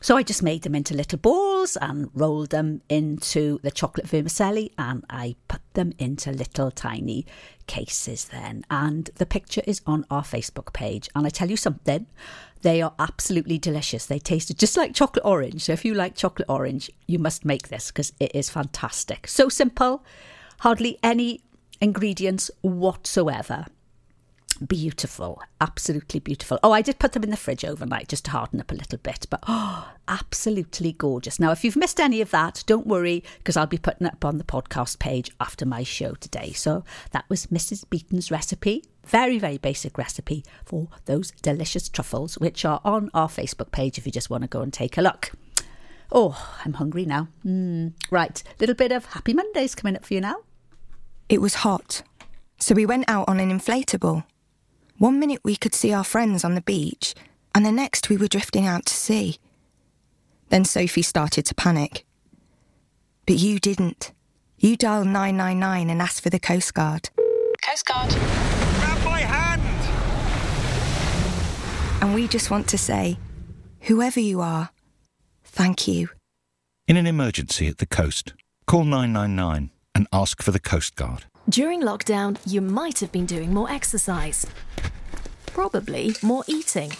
So 0.00 0.18
I 0.18 0.22
just 0.22 0.42
made 0.42 0.62
them 0.62 0.74
into 0.74 0.92
little 0.92 1.18
balls 1.18 1.78
and 1.80 2.10
rolled 2.12 2.50
them 2.50 2.82
into 2.90 3.58
the 3.62 3.70
chocolate 3.70 4.06
vermicelli 4.06 4.70
and 4.76 5.02
I 5.08 5.36
put 5.48 5.62
them 5.72 5.94
into 5.98 6.30
little 6.30 6.70
tiny 6.70 7.24
cases 7.66 8.26
then. 8.26 8.66
And 8.68 9.08
the 9.14 9.24
picture 9.24 9.62
is 9.66 9.80
on 9.86 10.04
our 10.10 10.22
Facebook 10.22 10.74
page. 10.74 11.08
And 11.14 11.24
I 11.24 11.30
tell 11.30 11.48
you 11.48 11.56
something, 11.56 12.06
they 12.60 12.82
are 12.82 12.92
absolutely 12.98 13.56
delicious. 13.56 14.04
They 14.04 14.18
tasted 14.18 14.58
just 14.58 14.76
like 14.76 14.92
chocolate 14.92 15.24
orange. 15.24 15.62
So 15.62 15.72
if 15.72 15.86
you 15.86 15.94
like 15.94 16.16
chocolate 16.16 16.50
orange, 16.50 16.90
you 17.06 17.18
must 17.18 17.44
make 17.44 17.68
this 17.68 17.92
because 17.92 18.12
it 18.20 18.34
is 18.34 18.50
fantastic. 18.50 19.26
So 19.26 19.48
simple 19.48 20.04
hardly 20.60 20.98
any 21.02 21.42
ingredients 21.80 22.50
whatsoever. 22.62 23.66
Beautiful, 24.64 25.42
absolutely 25.60 26.20
beautiful. 26.20 26.60
Oh, 26.62 26.70
I 26.70 26.80
did 26.80 27.00
put 27.00 27.12
them 27.12 27.24
in 27.24 27.30
the 27.30 27.36
fridge 27.36 27.64
overnight 27.64 28.08
just 28.08 28.26
to 28.26 28.30
harden 28.30 28.60
up 28.60 28.70
a 28.70 28.76
little 28.76 28.98
bit, 28.98 29.26
but 29.28 29.42
oh, 29.48 29.90
absolutely 30.06 30.92
gorgeous. 30.92 31.40
Now, 31.40 31.50
if 31.50 31.64
you've 31.64 31.76
missed 31.76 31.98
any 31.98 32.20
of 32.20 32.30
that, 32.30 32.62
don't 32.66 32.86
worry 32.86 33.24
because 33.38 33.56
I'll 33.56 33.66
be 33.66 33.78
putting 33.78 34.06
it 34.06 34.12
up 34.12 34.24
on 34.24 34.38
the 34.38 34.44
podcast 34.44 35.00
page 35.00 35.30
after 35.40 35.66
my 35.66 35.82
show 35.82 36.14
today. 36.14 36.52
So 36.52 36.84
that 37.10 37.24
was 37.28 37.46
Mrs. 37.46 37.88
Beeton's 37.90 38.30
recipe. 38.30 38.84
Very, 39.04 39.38
very 39.40 39.58
basic 39.58 39.98
recipe 39.98 40.44
for 40.64 40.88
those 41.06 41.32
delicious 41.42 41.88
truffles, 41.88 42.38
which 42.38 42.64
are 42.64 42.80
on 42.84 43.10
our 43.12 43.28
Facebook 43.28 43.72
page 43.72 43.98
if 43.98 44.06
you 44.06 44.12
just 44.12 44.30
want 44.30 44.42
to 44.42 44.48
go 44.48 44.60
and 44.60 44.72
take 44.72 44.96
a 44.96 45.02
look. 45.02 45.32
Oh, 46.12 46.58
I'm 46.64 46.74
hungry 46.74 47.04
now. 47.04 47.28
Mm, 47.44 47.92
right, 48.10 48.42
little 48.60 48.74
bit 48.74 48.92
of 48.92 49.06
Happy 49.06 49.32
Mondays 49.32 49.74
coming 49.74 49.96
up 49.96 50.04
for 50.04 50.14
you 50.14 50.20
now. 50.20 50.36
It 51.28 51.40
was 51.40 51.54
hot, 51.56 52.02
so 52.58 52.74
we 52.74 52.86
went 52.86 53.08
out 53.08 53.28
on 53.28 53.40
an 53.40 53.50
inflatable. 53.50 54.24
One 54.98 55.18
minute 55.18 55.40
we 55.42 55.56
could 55.56 55.74
see 55.74 55.92
our 55.92 56.04
friends 56.04 56.44
on 56.44 56.54
the 56.54 56.60
beach, 56.60 57.14
and 57.54 57.64
the 57.64 57.72
next 57.72 58.08
we 58.08 58.16
were 58.16 58.28
drifting 58.28 58.66
out 58.66 58.86
to 58.86 58.94
sea. 58.94 59.38
Then 60.50 60.64
Sophie 60.64 61.02
started 61.02 61.46
to 61.46 61.54
panic. 61.54 62.04
But 63.26 63.36
you 63.36 63.58
didn't. 63.58 64.12
You 64.58 64.76
dialed 64.76 65.06
999 65.06 65.90
and 65.90 66.00
asked 66.00 66.22
for 66.22 66.30
the 66.30 66.38
Coast 66.38 66.74
Guard. 66.74 67.10
Coast 67.66 67.86
Guard. 67.86 68.10
Grab 68.10 69.04
my 69.04 69.20
hand! 69.20 69.62
And 72.02 72.14
we 72.14 72.28
just 72.28 72.50
want 72.50 72.68
to 72.68 72.78
say, 72.78 73.18
whoever 73.80 74.20
you 74.20 74.40
are, 74.40 74.70
thank 75.54 75.86
you. 75.88 76.08
In 76.86 76.96
an 76.96 77.06
emergency 77.06 77.68
at 77.68 77.78
the 77.78 77.86
coast, 77.86 78.34
call 78.66 78.84
999 78.84 79.70
and 79.94 80.08
ask 80.12 80.42
for 80.42 80.50
the 80.50 80.58
Coast 80.58 80.96
Guard. 80.96 81.24
During 81.48 81.80
lockdown, 81.80 82.38
you 82.44 82.60
might 82.60 82.98
have 83.00 83.12
been 83.12 83.26
doing 83.26 83.54
more 83.54 83.70
exercise, 83.70 84.46
probably 85.46 86.16
more 86.22 86.42
eating. 86.48 86.90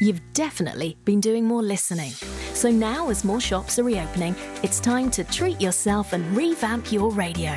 You've 0.00 0.20
definitely 0.32 0.96
been 1.04 1.20
doing 1.20 1.44
more 1.44 1.62
listening. 1.62 2.10
So 2.54 2.70
now, 2.70 3.08
as 3.10 3.24
more 3.24 3.40
shops 3.40 3.78
are 3.78 3.84
reopening, 3.84 4.34
it's 4.62 4.80
time 4.80 5.10
to 5.12 5.24
treat 5.24 5.60
yourself 5.60 6.12
and 6.12 6.24
revamp 6.36 6.92
your 6.92 7.10
radio. 7.10 7.56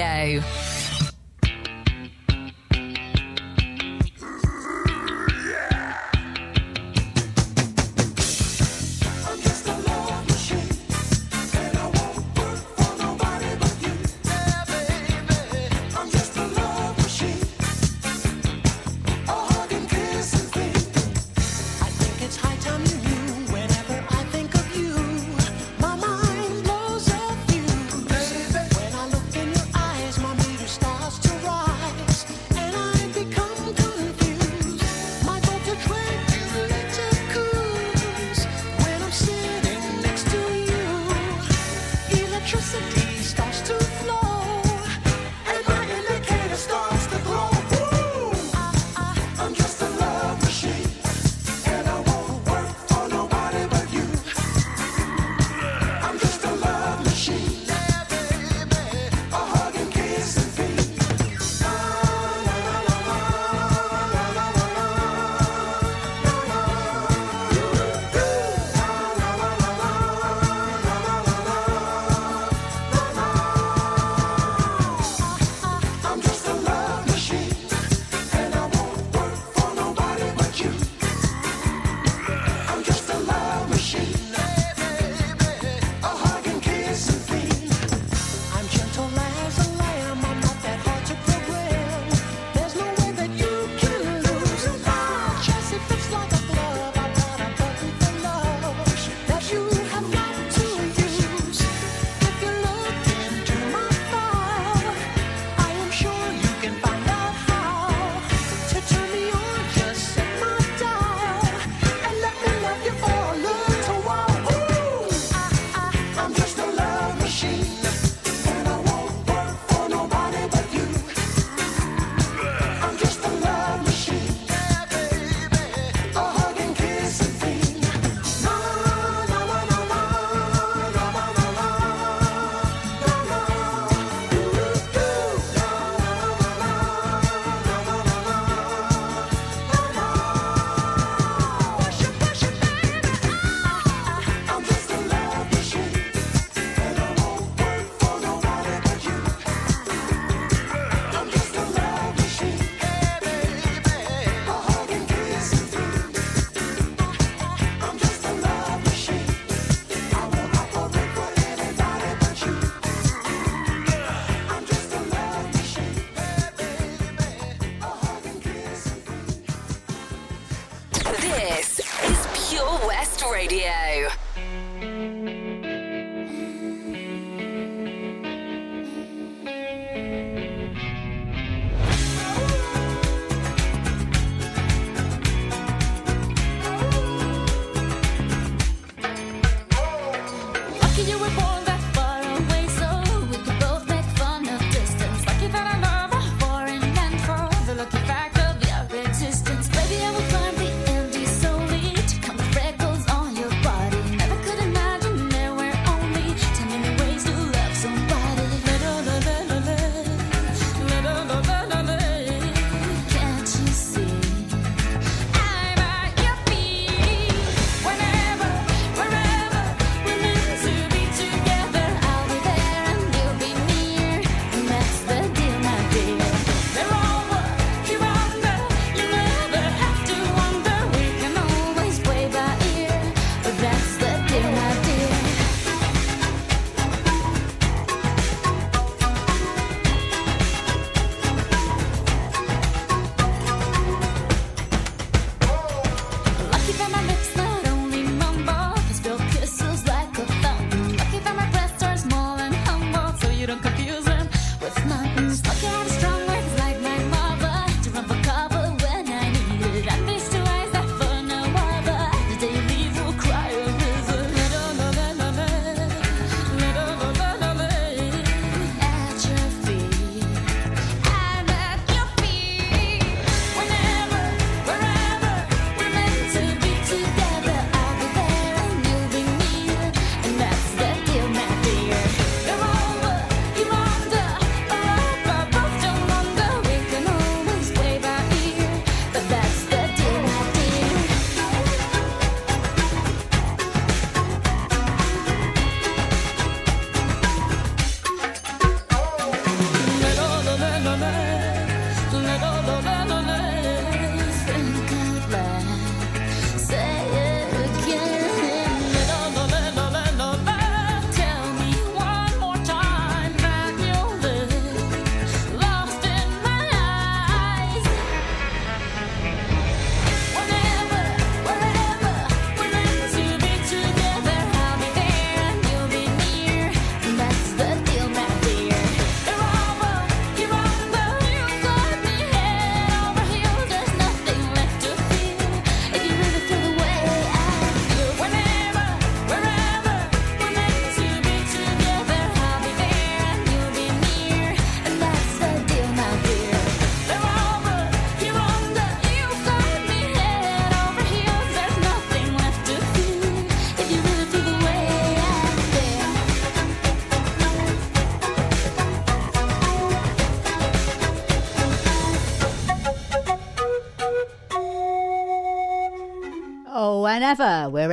Radio. 0.00 0.59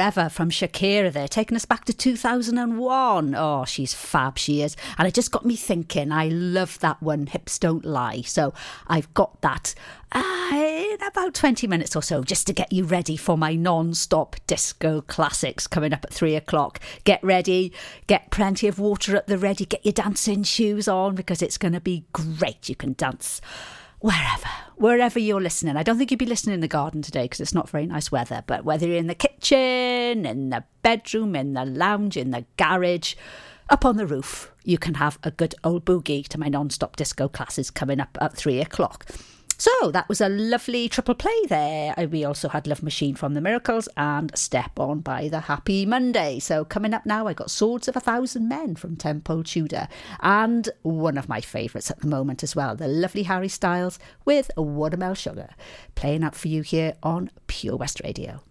Wherever, 0.07 0.29
from 0.29 0.49
Shakira 0.49 1.11
there, 1.11 1.27
taking 1.27 1.57
us 1.57 1.65
back 1.65 1.83
to 1.83 1.91
2001. 1.91 3.35
Oh, 3.35 3.65
she's 3.65 3.93
fab, 3.93 4.37
she 4.37 4.61
is. 4.61 4.77
And 4.97 5.05
it 5.05 5.13
just 5.13 5.33
got 5.33 5.45
me 5.45 5.57
thinking, 5.57 6.13
I 6.13 6.29
love 6.29 6.79
that 6.79 7.03
one, 7.03 7.27
Hips 7.27 7.59
Don't 7.59 7.83
Lie. 7.83 8.21
So 8.21 8.53
I've 8.87 9.13
got 9.13 9.41
that 9.41 9.75
uh, 10.13 10.49
in 10.53 10.97
about 11.05 11.33
20 11.33 11.67
minutes 11.67 11.93
or 11.93 12.01
so, 12.01 12.23
just 12.23 12.47
to 12.47 12.53
get 12.53 12.71
you 12.71 12.85
ready 12.85 13.17
for 13.17 13.37
my 13.37 13.53
non 13.55 13.93
stop 13.93 14.37
disco 14.47 15.01
classics 15.01 15.67
coming 15.67 15.91
up 15.91 16.05
at 16.05 16.13
three 16.13 16.35
o'clock. 16.35 16.79
Get 17.03 17.21
ready, 17.21 17.73
get 18.07 18.31
plenty 18.31 18.69
of 18.69 18.79
water 18.79 19.17
at 19.17 19.27
the 19.27 19.37
ready, 19.37 19.65
get 19.65 19.85
your 19.85 19.91
dancing 19.91 20.43
shoes 20.43 20.87
on 20.87 21.15
because 21.15 21.41
it's 21.41 21.57
going 21.57 21.73
to 21.73 21.81
be 21.81 22.05
great. 22.13 22.69
You 22.69 22.75
can 22.75 22.93
dance 22.93 23.41
wherever, 23.99 24.49
wherever 24.75 25.19
you're 25.19 25.41
listening. 25.41 25.77
I 25.77 25.83
don't 25.83 25.97
think 25.97 26.11
you'd 26.11 26.19
be 26.19 26.25
listening 26.25 26.55
in 26.55 26.61
the 26.61 26.67
garden 26.67 27.01
today 27.01 27.23
because 27.23 27.39
it's 27.39 27.53
not 27.53 27.69
very 27.69 27.85
nice 27.85 28.11
weather, 28.11 28.43
but 28.47 28.65
whether 28.65 28.87
you're 28.87 28.97
in 28.97 29.07
the 29.07 29.15
kitchen, 29.15 30.25
in 30.25 30.49
the 30.49 30.63
bedroom, 30.83 31.35
in 31.35 31.53
the 31.53 31.65
lounge, 31.65 32.17
in 32.17 32.31
the 32.31 32.45
garage, 32.57 33.15
up 33.69 33.85
on 33.85 33.97
the 33.97 34.07
roof, 34.07 34.51
you 34.63 34.77
can 34.77 34.95
have 34.95 35.19
a 35.23 35.31
good 35.31 35.55
old 35.63 35.85
boogie 35.85 36.27
to 36.27 36.39
my 36.39 36.47
non 36.47 36.69
stop 36.69 36.95
disco 36.95 37.27
classes 37.27 37.69
coming 37.69 37.99
up 37.99 38.17
at 38.21 38.35
three 38.35 38.61
o'clock. 38.61 39.05
So 39.59 39.91
that 39.91 40.07
was 40.07 40.21
a 40.21 40.29
lovely 40.29 40.87
triple 40.87 41.15
play 41.15 41.41
there. 41.49 41.95
Uh, 41.97 42.05
We 42.05 42.23
also 42.23 42.47
had 42.49 42.67
Love 42.67 42.83
Machine 42.83 43.15
from 43.15 43.33
the 43.33 43.41
Miracles 43.41 43.89
and 43.97 44.31
Step 44.37 44.79
On 44.79 44.99
by 44.99 45.29
the 45.29 45.41
Happy 45.41 45.85
Monday. 45.85 46.37
So 46.39 46.63
coming 46.63 46.93
up 46.93 47.05
now, 47.05 47.25
I 47.27 47.33
got 47.33 47.49
Swords 47.49 47.87
of 47.87 47.95
a 47.95 47.99
Thousand 47.99 48.47
Men 48.47 48.75
from 48.75 48.95
Tenpole 48.95 49.43
Tudor 49.43 49.87
and 50.21 50.69
one 50.83 51.17
of 51.17 51.27
my 51.27 51.41
favourites 51.41 51.89
at 51.89 52.01
the 52.01 52.07
moment 52.07 52.43
as 52.43 52.55
well, 52.55 52.75
the 52.75 52.87
lovely 52.87 53.23
Harry 53.23 53.49
Styles 53.49 53.97
with 54.25 54.51
Watermelon 54.55 55.15
Sugar, 55.15 55.49
playing 55.95 56.23
out 56.23 56.35
for 56.35 56.49
you 56.49 56.61
here 56.61 56.93
on 57.01 57.31
Pure 57.47 57.77
West 57.77 58.01
Radio. 58.03 58.41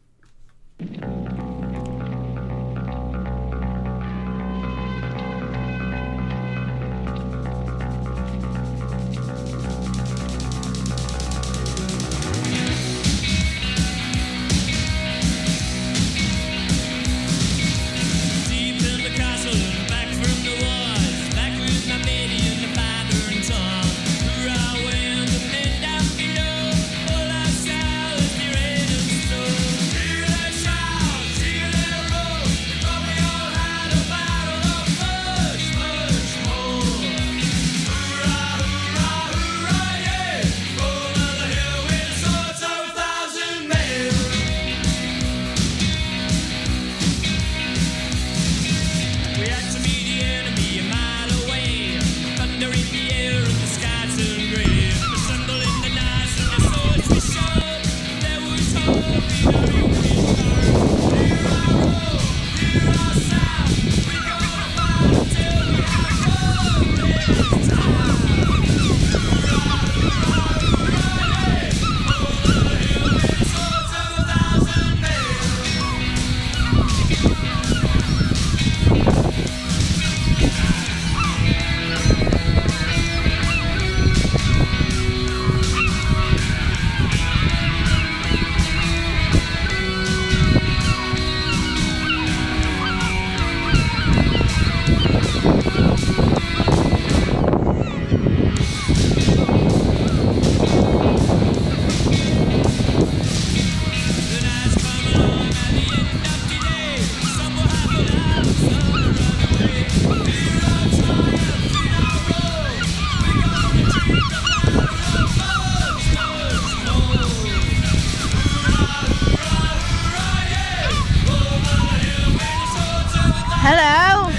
Hello. 123.68 124.30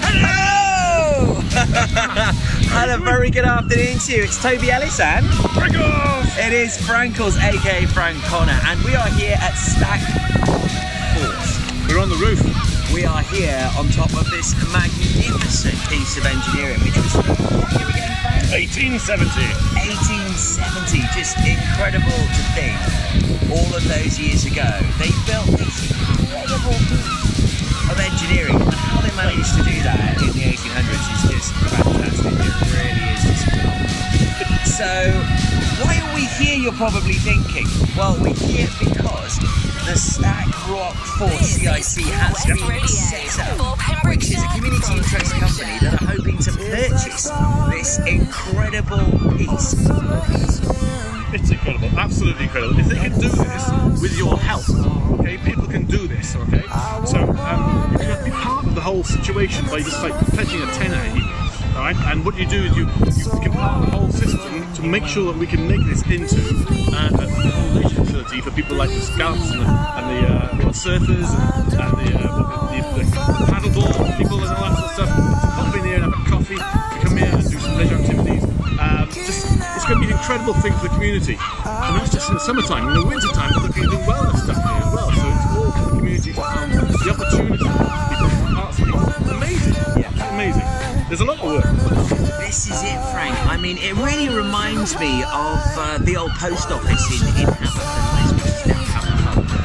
Hello! 0.00 1.36
and 2.80 2.90
a 2.90 2.96
very 2.96 3.28
good 3.28 3.44
afternoon 3.44 3.98
to 3.98 4.16
you. 4.16 4.22
It's 4.24 4.40
Toby 4.40 4.70
Ellis 4.70 4.98
and 4.98 5.26
Frankles. 5.52 6.24
It 6.40 6.54
is 6.54 6.80
Frankles, 6.80 7.36
aka 7.36 7.84
Frank 7.84 8.16
Connor, 8.24 8.58
and 8.64 8.82
we 8.82 8.96
are 8.96 9.08
here 9.08 9.36
at 9.38 9.52
Stack 9.60 10.00
Fort. 11.12 11.36
We're 11.84 12.00
on 12.00 12.08
the 12.08 12.16
roof. 12.16 12.40
We 12.94 13.04
are 13.04 13.20
here 13.28 13.70
on 13.76 13.90
top 13.90 14.16
of 14.16 14.24
this 14.30 14.56
magnificent 14.72 15.76
piece 15.92 16.16
of 16.16 16.24
engineering, 16.24 16.80
which 16.80 16.96
was 16.96 17.12
1870. 18.56 19.20
1870, 19.84 21.04
just 21.12 21.36
incredible 21.44 22.24
to 22.24 22.42
think. 22.56 22.80
All 23.52 23.68
of 23.76 23.84
those 23.84 24.18
years 24.18 24.46
ago, 24.48 24.80
they 24.96 25.12
built 25.28 25.60
this 25.60 25.92
incredible 25.92 26.72
piece 26.88 27.19
of 27.90 27.98
engineering. 27.98 28.54
And 28.54 28.74
how 28.74 29.00
they 29.02 29.14
managed 29.16 29.50
to 29.58 29.62
do 29.66 29.74
that 29.82 30.14
in 30.22 30.30
the 30.30 30.46
1800s 30.54 31.06
is 31.10 31.22
just 31.26 31.50
fantastic. 31.58 32.30
It 32.30 32.54
really 32.70 33.06
is 33.10 33.22
just 33.26 33.42
phenomenal. 33.50 33.90
So, 34.64 34.90
why 35.82 35.98
are 35.98 36.14
we 36.14 36.24
here? 36.38 36.56
You're 36.56 36.78
probably 36.78 37.18
thinking. 37.18 37.66
Well, 37.96 38.16
we're 38.22 38.34
here 38.34 38.68
because 38.78 39.38
the 39.86 39.96
Stack 39.98 40.46
Rock 40.70 40.94
Fort 41.18 41.32
CIC 41.42 42.06
has 42.14 42.46
been 42.46 42.86
set 42.86 43.58
up, 43.58 43.78
which 44.06 44.30
is 44.30 44.42
a 44.42 44.48
community 44.54 44.94
interest 44.94 45.32
company 45.34 45.78
that 45.82 46.00
are 46.00 46.06
hoping 46.06 46.38
to 46.38 46.52
purchase 46.52 47.28
this 47.70 47.98
incredible 48.06 49.36
piece. 49.36 49.74
It's 51.50 51.58
incredible, 51.58 51.98
absolutely 51.98 52.44
incredible. 52.44 52.78
If 52.78 52.86
they 52.86 52.94
can 52.94 53.12
do 53.12 53.28
this 53.28 54.00
with 54.00 54.16
your 54.16 54.38
help, 54.38 54.70
okay, 55.18 55.36
people 55.38 55.66
can 55.66 55.84
do 55.84 56.06
this, 56.06 56.36
okay. 56.36 56.62
So 57.06 57.18
um, 57.18 57.92
you 57.92 57.98
can 57.98 58.24
be 58.24 58.30
part 58.30 58.66
of 58.66 58.74
the 58.76 58.80
whole 58.80 59.02
situation 59.02 59.66
by 59.66 59.80
just 59.80 60.00
like 60.00 60.14
pledging 60.28 60.62
a 60.62 60.72
tenner 60.74 61.00
all 61.74 61.82
right. 61.82 61.96
And 62.06 62.24
what 62.24 62.36
you 62.36 62.46
do 62.46 62.62
is 62.64 62.76
you 62.76 62.84
you 62.84 63.50
of 63.58 63.86
the 63.86 63.90
whole 63.90 64.10
system 64.10 64.72
to 64.74 64.82
make 64.82 65.06
sure 65.06 65.32
that 65.32 65.38
we 65.38 65.46
can 65.46 65.66
make 65.66 65.84
this 65.86 66.02
into 66.02 66.40
uh, 66.92 67.08
a 67.10 67.24
accommodation 67.24 68.04
facility 68.04 68.40
for 68.40 68.50
people 68.50 68.76
like 68.76 68.90
the 68.90 69.00
scouts 69.00 69.50
and 69.50 69.60
the, 69.60 69.66
and 69.66 70.06
the, 70.10 70.28
uh, 70.28 70.72
surfers 70.72 71.30
and, 71.30 71.72
and 71.72 71.92
the, 71.98 72.28
uh, 72.28 72.70
the, 72.70 73.04
the, 73.04 73.46
paddleboard 73.50 74.18
people 74.18 74.40
and 74.40 74.48
all 74.48 74.70
that 74.70 74.78
sort 74.78 75.08
of 75.08 75.08
stuff. 75.08 75.54
Pop 75.54 75.76
in 75.76 75.84
here 75.84 75.94
and 75.94 76.04
have 76.04 76.12
a 76.12 76.30
coffee, 76.30 76.89
incredible 80.30 80.62
thing 80.62 80.72
for 80.74 80.86
the 80.86 80.94
community. 80.94 81.32
And 81.66 81.98
that's 81.98 82.12
just 82.12 82.28
in 82.28 82.34
the 82.34 82.40
summertime. 82.40 82.86
In 82.86 82.94
the 82.94 83.04
wintertime, 83.04 83.50
we're 83.56 83.66
looking 83.66 83.82
at 83.82 83.90
doing 83.90 84.06
wellness 84.06 84.38
stuff 84.38 84.62
here 84.62 84.78
as 84.78 84.94
well. 84.94 85.10
So 85.10 85.26
it's 85.26 85.46
all 85.58 85.72
for 85.72 85.90
the 85.90 85.96
community 85.98 86.32
to 86.32 86.40
have 86.40 86.70
the 86.70 87.10
opportunity 87.10 87.58
to 87.58 87.66
be 87.66 87.70
parts. 88.54 88.78
Amazing. 89.26 89.74
Yeah. 89.98 90.30
Amazing. 90.30 90.62
There's 91.08 91.20
a 91.20 91.24
lot 91.24 91.40
of 91.40 91.50
work. 91.50 91.66
This 92.38 92.70
is 92.70 92.78
it, 92.78 93.02
Frank. 93.10 93.34
I 93.50 93.56
mean, 93.56 93.78
it 93.78 93.94
really 93.96 94.28
reminds 94.28 94.94
me 95.00 95.24
of 95.24 95.58
uh, 95.74 95.98
the 95.98 96.16
old 96.16 96.30
post 96.38 96.70
office 96.70 97.10
in, 97.10 97.26
in 97.34 97.50
Hamilton, 97.50 98.38
which 98.38 98.54
is 98.54 98.66
now 98.70 98.86
Hamilton. 98.86 99.58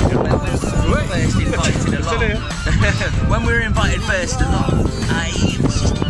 When 0.90 1.06
we 1.38 1.46
were 1.46 1.62
first 1.62 1.86
invited 1.86 2.02
along, 2.02 3.30
when 3.30 3.46
we 3.46 3.54
were 3.54 3.62
invited 3.62 4.02
first 4.02 4.42
along, 4.42 4.90
uh, 5.14 5.30
it 5.30 5.62
was 5.62 5.82
just, 5.82 6.05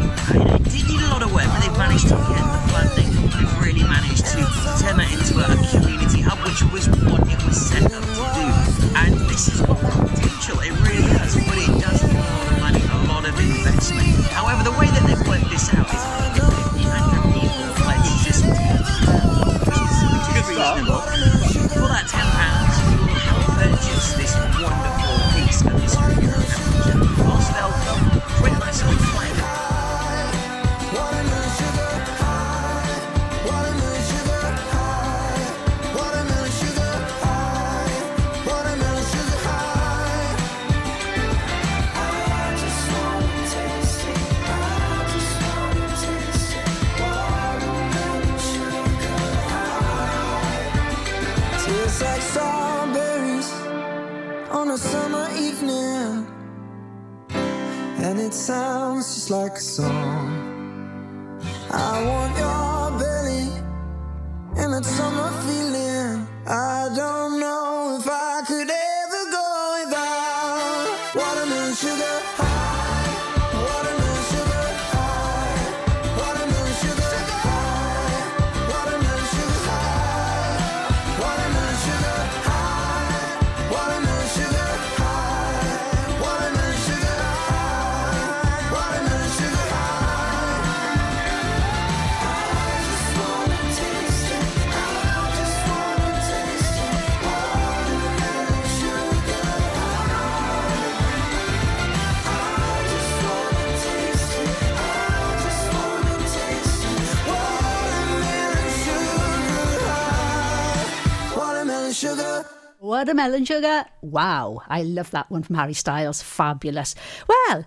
Watermelon 112.96 113.44
sugar. 113.44 113.84
Wow, 114.02 114.62
I 114.70 114.82
love 114.84 115.12
that 115.12 115.30
one 115.30 115.44
from 115.44 115.58
Harry 115.58 115.74
Styles. 115.74 116.22
Fabulous. 116.22 116.96
Well, 117.28 117.66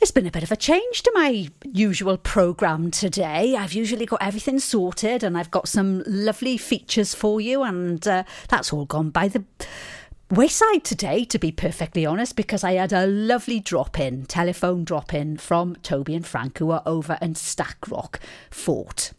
it's 0.00 0.10
been 0.10 0.26
a 0.26 0.30
bit 0.32 0.42
of 0.42 0.50
a 0.50 0.56
change 0.56 1.04
to 1.04 1.12
my 1.14 1.46
usual 1.72 2.18
programme 2.18 2.90
today. 2.90 3.54
I've 3.54 3.74
usually 3.74 4.06
got 4.06 4.20
everything 4.20 4.58
sorted 4.58 5.22
and 5.22 5.38
I've 5.38 5.52
got 5.52 5.68
some 5.68 6.02
lovely 6.04 6.56
features 6.56 7.14
for 7.14 7.40
you, 7.40 7.62
and 7.62 8.04
uh, 8.08 8.24
that's 8.48 8.72
all 8.72 8.86
gone 8.86 9.10
by 9.10 9.28
the 9.28 9.44
wayside 10.32 10.82
today, 10.82 11.24
to 11.26 11.38
be 11.38 11.52
perfectly 11.52 12.04
honest, 12.04 12.34
because 12.34 12.64
I 12.64 12.72
had 12.72 12.92
a 12.92 13.06
lovely 13.06 13.60
drop 13.60 14.00
in, 14.00 14.26
telephone 14.26 14.82
drop 14.82 15.14
in 15.14 15.36
from 15.36 15.76
Toby 15.76 16.16
and 16.16 16.26
Frank, 16.26 16.58
who 16.58 16.72
are 16.72 16.82
over 16.84 17.18
in 17.22 17.34
Stackrock 17.34 18.18
Fort. 18.50 19.12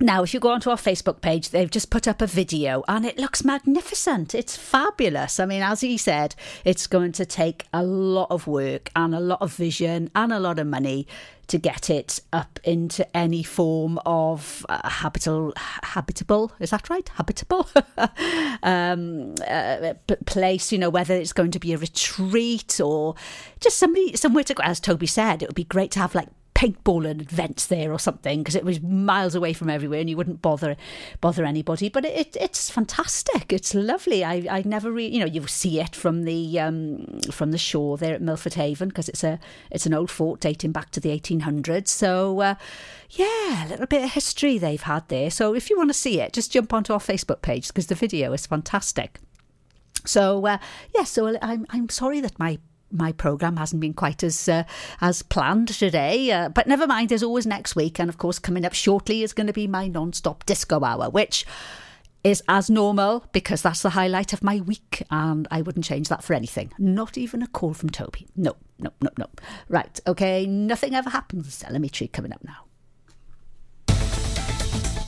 Now, 0.00 0.22
if 0.22 0.32
you 0.32 0.38
go 0.38 0.50
onto 0.50 0.70
our 0.70 0.76
Facebook 0.76 1.20
page, 1.20 1.50
they've 1.50 1.70
just 1.70 1.90
put 1.90 2.06
up 2.06 2.22
a 2.22 2.26
video 2.26 2.84
and 2.86 3.04
it 3.04 3.18
looks 3.18 3.44
magnificent. 3.44 4.32
It's 4.32 4.56
fabulous. 4.56 5.40
I 5.40 5.46
mean, 5.46 5.60
as 5.62 5.80
he 5.80 5.96
said, 5.96 6.36
it's 6.64 6.86
going 6.86 7.10
to 7.12 7.26
take 7.26 7.66
a 7.72 7.82
lot 7.82 8.28
of 8.30 8.46
work 8.46 8.90
and 8.94 9.12
a 9.12 9.18
lot 9.18 9.42
of 9.42 9.52
vision 9.52 10.10
and 10.14 10.32
a 10.32 10.38
lot 10.38 10.60
of 10.60 10.68
money 10.68 11.08
to 11.48 11.58
get 11.58 11.90
it 11.90 12.20
up 12.32 12.60
into 12.62 13.16
any 13.16 13.42
form 13.42 13.98
of 14.06 14.64
uh, 14.68 14.88
habitable, 14.88 15.52
habitable, 15.56 16.52
is 16.60 16.70
that 16.70 16.88
right? 16.90 17.08
Habitable 17.08 17.68
um, 18.62 19.34
uh, 19.48 19.94
place, 20.26 20.70
you 20.70 20.78
know, 20.78 20.90
whether 20.90 21.14
it's 21.14 21.32
going 21.32 21.50
to 21.50 21.58
be 21.58 21.72
a 21.72 21.78
retreat 21.78 22.80
or 22.80 23.14
just 23.60 23.78
somebody, 23.78 24.14
somewhere 24.14 24.44
to 24.44 24.54
go. 24.54 24.62
As 24.62 24.78
Toby 24.78 25.06
said, 25.06 25.42
it 25.42 25.48
would 25.48 25.56
be 25.56 25.64
great 25.64 25.90
to 25.92 26.00
have 26.00 26.14
like 26.14 26.28
paintballing 26.58 27.20
events 27.20 27.66
there 27.66 27.92
or 27.92 28.00
something 28.00 28.40
because 28.40 28.56
it 28.56 28.64
was 28.64 28.82
miles 28.82 29.36
away 29.36 29.52
from 29.52 29.70
everywhere 29.70 30.00
and 30.00 30.10
you 30.10 30.16
wouldn't 30.16 30.42
bother 30.42 30.76
bother 31.20 31.44
anybody. 31.44 31.88
But 31.88 32.04
it, 32.04 32.36
it's 32.36 32.68
fantastic. 32.68 33.52
It's 33.52 33.76
lovely. 33.76 34.24
I, 34.24 34.44
I 34.50 34.62
never 34.64 34.90
really 34.90 35.14
you 35.14 35.20
know 35.20 35.26
you 35.26 35.46
see 35.46 35.80
it 35.80 35.94
from 35.94 36.24
the 36.24 36.58
um, 36.58 37.20
from 37.30 37.52
the 37.52 37.58
shore 37.58 37.96
there 37.96 38.12
at 38.12 38.22
Milford 38.22 38.54
Haven 38.54 38.88
because 38.88 39.08
it's 39.08 39.22
a 39.22 39.38
it's 39.70 39.86
an 39.86 39.94
old 39.94 40.10
fort 40.10 40.40
dating 40.40 40.72
back 40.72 40.90
to 40.90 41.00
the 41.00 41.10
1800s 41.10 41.86
so 41.86 42.40
uh, 42.40 42.54
yeah 43.10 43.64
a 43.64 43.68
little 43.68 43.86
bit 43.86 44.02
of 44.02 44.10
history 44.10 44.58
they've 44.58 44.82
had 44.82 45.08
there. 45.08 45.30
So 45.30 45.54
if 45.54 45.70
you 45.70 45.78
want 45.78 45.90
to 45.90 45.94
see 45.94 46.20
it 46.20 46.32
just 46.32 46.50
jump 46.50 46.72
onto 46.72 46.92
our 46.92 46.98
Facebook 46.98 47.40
page 47.40 47.68
because 47.68 47.86
the 47.86 47.94
video 47.94 48.32
is 48.32 48.46
fantastic. 48.46 49.20
So 50.04 50.44
uh, 50.44 50.58
yeah, 50.92 51.04
so 51.04 51.38
I'm 51.40 51.66
I'm 51.70 51.88
sorry 51.88 52.20
that 52.20 52.36
my 52.36 52.58
my 52.90 53.12
program 53.12 53.56
hasn't 53.56 53.80
been 53.80 53.94
quite 53.94 54.22
as 54.22 54.48
uh, 54.48 54.64
as 55.00 55.22
planned 55.22 55.68
today, 55.68 56.30
uh, 56.30 56.48
but 56.48 56.66
never 56.66 56.86
mind. 56.86 57.08
There's 57.08 57.22
always 57.22 57.46
next 57.46 57.76
week, 57.76 57.98
and 57.98 58.08
of 58.08 58.18
course, 58.18 58.38
coming 58.38 58.64
up 58.64 58.74
shortly 58.74 59.22
is 59.22 59.32
going 59.32 59.46
to 59.46 59.52
be 59.52 59.66
my 59.66 59.88
non-stop 59.88 60.44
disco 60.46 60.82
hour, 60.84 61.10
which 61.10 61.44
is 62.24 62.42
as 62.48 62.68
normal 62.68 63.24
because 63.32 63.62
that's 63.62 63.82
the 63.82 63.90
highlight 63.90 64.32
of 64.32 64.42
my 64.42 64.60
week, 64.60 65.02
and 65.10 65.46
I 65.50 65.62
wouldn't 65.62 65.84
change 65.84 66.08
that 66.08 66.24
for 66.24 66.34
anything. 66.34 66.72
Not 66.78 67.16
even 67.16 67.42
a 67.42 67.46
call 67.46 67.74
from 67.74 67.90
Toby. 67.90 68.26
No, 68.36 68.56
no, 68.78 68.90
no, 69.00 69.10
no. 69.18 69.26
Right, 69.68 70.00
okay. 70.06 70.46
Nothing 70.46 70.94
ever 70.94 71.10
happens. 71.10 71.58
Del 71.58 71.72
Amitri 71.72 72.10
coming 72.10 72.32
up 72.32 72.44
now. 72.44 72.67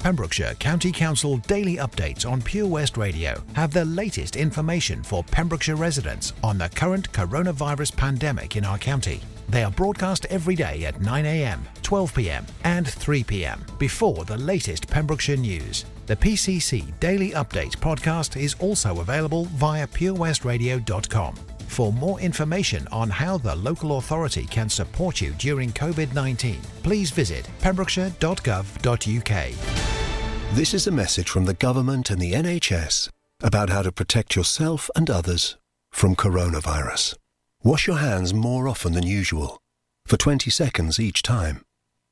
Pembrokeshire 0.00 0.54
County 0.54 0.90
Council 0.90 1.36
daily 1.46 1.76
updates 1.76 2.28
on 2.28 2.40
Pure 2.40 2.66
West 2.68 2.96
Radio 2.96 3.40
have 3.52 3.70
the 3.72 3.84
latest 3.84 4.34
information 4.34 5.02
for 5.02 5.22
Pembrokeshire 5.22 5.76
residents 5.76 6.32
on 6.42 6.56
the 6.56 6.70
current 6.70 7.12
coronavirus 7.12 7.94
pandemic 7.94 8.56
in 8.56 8.64
our 8.64 8.78
county. 8.78 9.20
They 9.50 9.62
are 9.62 9.70
broadcast 9.70 10.24
every 10.30 10.54
day 10.54 10.86
at 10.86 11.00
9am, 11.00 11.60
12pm, 11.82 12.48
and 12.64 12.86
3pm 12.86 13.78
before 13.78 14.24
the 14.24 14.38
latest 14.38 14.88
Pembrokeshire 14.88 15.36
news. 15.36 15.84
The 16.06 16.16
PCC 16.16 16.98
Daily 16.98 17.32
Update 17.32 17.76
podcast 17.76 18.40
is 18.40 18.54
also 18.58 19.00
available 19.00 19.44
via 19.44 19.86
purewestradio.com. 19.86 21.34
For 21.70 21.92
more 21.92 22.20
information 22.20 22.88
on 22.90 23.10
how 23.10 23.38
the 23.38 23.54
local 23.54 23.98
authority 23.98 24.44
can 24.44 24.68
support 24.68 25.20
you 25.20 25.32
during 25.38 25.70
COVID 25.70 26.12
19, 26.12 26.60
please 26.82 27.12
visit 27.12 27.48
pembrokeshire.gov.uk. 27.60 30.56
This 30.56 30.74
is 30.74 30.88
a 30.88 30.90
message 30.90 31.30
from 31.30 31.44
the 31.44 31.54
government 31.54 32.10
and 32.10 32.20
the 32.20 32.32
NHS 32.32 33.08
about 33.40 33.70
how 33.70 33.82
to 33.82 33.92
protect 33.92 34.34
yourself 34.34 34.90
and 34.96 35.08
others 35.08 35.58
from 35.92 36.16
coronavirus. 36.16 37.14
Wash 37.62 37.86
your 37.86 37.98
hands 37.98 38.34
more 38.34 38.66
often 38.66 38.92
than 38.92 39.06
usual, 39.06 39.60
for 40.06 40.16
20 40.16 40.50
seconds 40.50 40.98
each 40.98 41.22
time. 41.22 41.62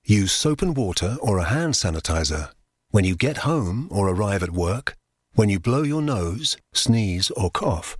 Use 0.06 0.30
soap 0.30 0.62
and 0.62 0.76
water 0.76 1.16
or 1.20 1.38
a 1.38 1.44
hand 1.44 1.74
sanitizer 1.74 2.50
when 2.92 3.04
you 3.04 3.16
get 3.16 3.38
home 3.38 3.88
or 3.90 4.09
arrive 4.09 4.44
at 4.44 4.52
work, 4.52 4.94
when 5.34 5.48
you 5.48 5.59
blow 5.59 5.82
your 5.82 6.00
nose, 6.00 6.56
sneeze, 6.72 7.32
or 7.32 7.50
cough, 7.50 7.96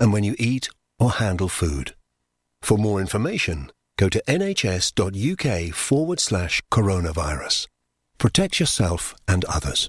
and 0.00 0.10
when 0.10 0.24
you 0.24 0.34
eat 0.38 0.70
or 1.02 1.10
handle 1.10 1.48
food. 1.48 1.94
For 2.62 2.78
more 2.78 3.00
information, 3.00 3.72
go 3.98 4.08
to 4.08 4.22
nhs.uk 4.28 5.74
forward 5.74 6.20
slash 6.20 6.62
coronavirus. 6.70 7.66
Protect 8.18 8.60
yourself 8.60 9.14
and 9.26 9.44
others. 9.46 9.88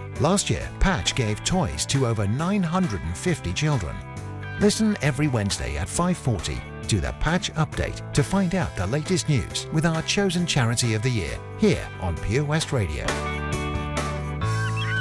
Last 0.19 0.49
year, 0.49 0.69
Patch 0.79 1.15
gave 1.15 1.43
toys 1.43 1.85
to 1.87 2.05
over 2.05 2.27
950 2.27 3.53
children. 3.53 3.95
Listen 4.59 4.95
every 5.01 5.27
Wednesday 5.27 5.77
at 5.77 5.87
5:40 5.87 6.61
to 6.87 6.99
the 6.99 7.13
Patch 7.19 7.51
Update 7.53 8.11
to 8.13 8.23
find 8.23 8.53
out 8.53 8.75
the 8.75 8.85
latest 8.87 9.29
news 9.29 9.67
with 9.73 9.85
our 9.85 10.01
chosen 10.03 10.45
charity 10.45 10.93
of 10.93 11.01
the 11.01 11.09
year 11.09 11.37
here 11.57 11.87
on 12.01 12.15
Pure 12.17 12.45
West 12.45 12.71
Radio. 12.71 13.05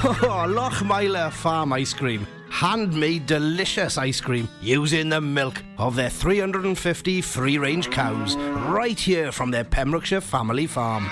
Oh, 0.03 0.47
Lochmeyler 0.49 1.31
Farm 1.31 1.75
Ice 1.75 1.93
Cream. 1.93 2.27
Handmade 2.49 3.27
delicious 3.27 3.99
ice 3.99 4.19
cream 4.19 4.49
using 4.63 5.11
the 5.11 5.21
milk 5.21 5.63
of 5.77 5.95
their 5.95 6.09
350 6.09 7.21
free 7.21 7.59
range 7.59 7.91
cows 7.91 8.35
right 8.37 8.99
here 8.99 9.31
from 9.31 9.51
their 9.51 9.65
Pembrokeshire 9.65 10.23
family 10.23 10.67
farm. 10.67 11.09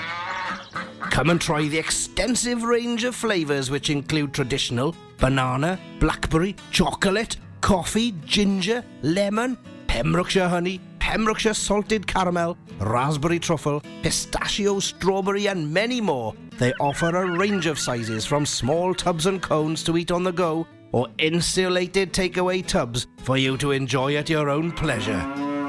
Come 1.09 1.29
and 1.29 1.41
try 1.41 1.67
the 1.67 1.77
extensive 1.77 2.63
range 2.63 3.03
of 3.03 3.15
flavours 3.15 3.69
which 3.71 3.89
include 3.89 4.33
traditional, 4.33 4.95
banana, 5.17 5.79
blackberry, 5.99 6.55
chocolate, 6.71 7.37
coffee, 7.61 8.13
ginger, 8.25 8.83
lemon, 9.01 9.57
Pembrokeshire 9.87 10.47
honey, 10.47 10.79
Pembrokeshire 10.99 11.53
salted 11.53 12.05
caramel, 12.05 12.57
raspberry 12.79 13.39
truffle, 13.39 13.81
pistachio, 14.03 14.79
strawberry, 14.79 15.47
and 15.47 15.73
many 15.73 15.99
more. 15.99 16.33
They 16.57 16.73
offer 16.79 17.09
a 17.09 17.37
range 17.37 17.65
of 17.65 17.79
sizes 17.79 18.25
from 18.25 18.45
small 18.45 18.93
tubs 18.93 19.25
and 19.25 19.41
cones 19.41 19.83
to 19.85 19.97
eat 19.97 20.11
on 20.11 20.23
the 20.23 20.31
go 20.31 20.67
or 20.91 21.07
insulated 21.17 22.13
takeaway 22.13 22.65
tubs 22.65 23.07
for 23.23 23.37
you 23.37 23.57
to 23.57 23.71
enjoy 23.71 24.15
at 24.15 24.29
your 24.29 24.49
own 24.49 24.71
pleasure. 24.71 25.19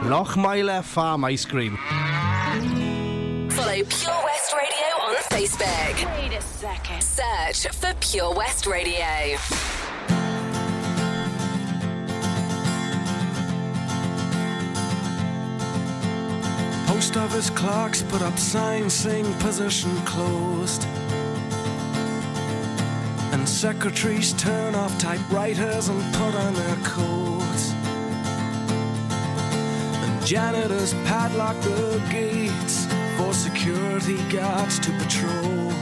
Lochmeyler 0.03 0.83
Farm 0.83 1.25
Ice 1.25 1.45
Cream. 1.45 1.77
Follow 3.51 3.83
Pure 3.85 4.23
West 4.25 4.55
Radio 4.55 4.90
Facebook. 5.57 6.21
Wait 6.23 6.33
a 6.33 6.43
second. 6.43 7.03
Search 7.03 7.67
for 7.75 7.95
Pure 8.01 8.35
West 8.35 8.67
Radio. 8.67 9.37
Post 16.87 17.17
office 17.17 17.51
clerks 17.51 18.03
put 18.03 18.23
up 18.23 18.39
signs 18.39 18.93
saying 18.93 19.33
position 19.35 19.95
closed. 20.05 20.85
And 23.33 23.49
secretaries 23.49 24.33
turn 24.35 24.75
off 24.75 24.99
typewriters 24.99 25.89
and 25.89 26.15
put 26.15 26.35
on 26.35 26.55
their 26.55 26.77
coats. 26.85 27.73
And 30.03 30.27
janitors 30.27 30.95
padlock 31.05 31.61
the 31.63 32.03
gates 32.11 32.87
for 33.17 33.33
security 33.33 34.17
guards 34.29 34.79
to 34.81 34.91
patrol. 34.93 35.73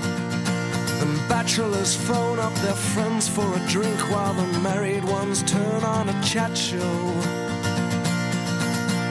And 1.00 1.28
bachelors 1.28 1.94
phone 1.94 2.38
up 2.38 2.54
their 2.56 2.74
friends 2.74 3.28
for 3.28 3.46
a 3.56 3.60
drink 3.68 3.98
while 4.10 4.34
the 4.34 4.46
married 4.60 5.04
ones 5.04 5.42
turn 5.42 5.84
on 5.84 6.08
a 6.08 6.22
chat 6.22 6.56
show. 6.56 6.98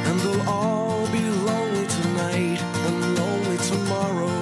And 0.08 0.20
they'll 0.20 0.50
all 0.50 1.08
be 1.08 1.22
lonely 1.22 1.88
tonight 1.88 2.62
and 2.88 3.18
lonely 3.18 3.58
tomorrow. 3.58 4.38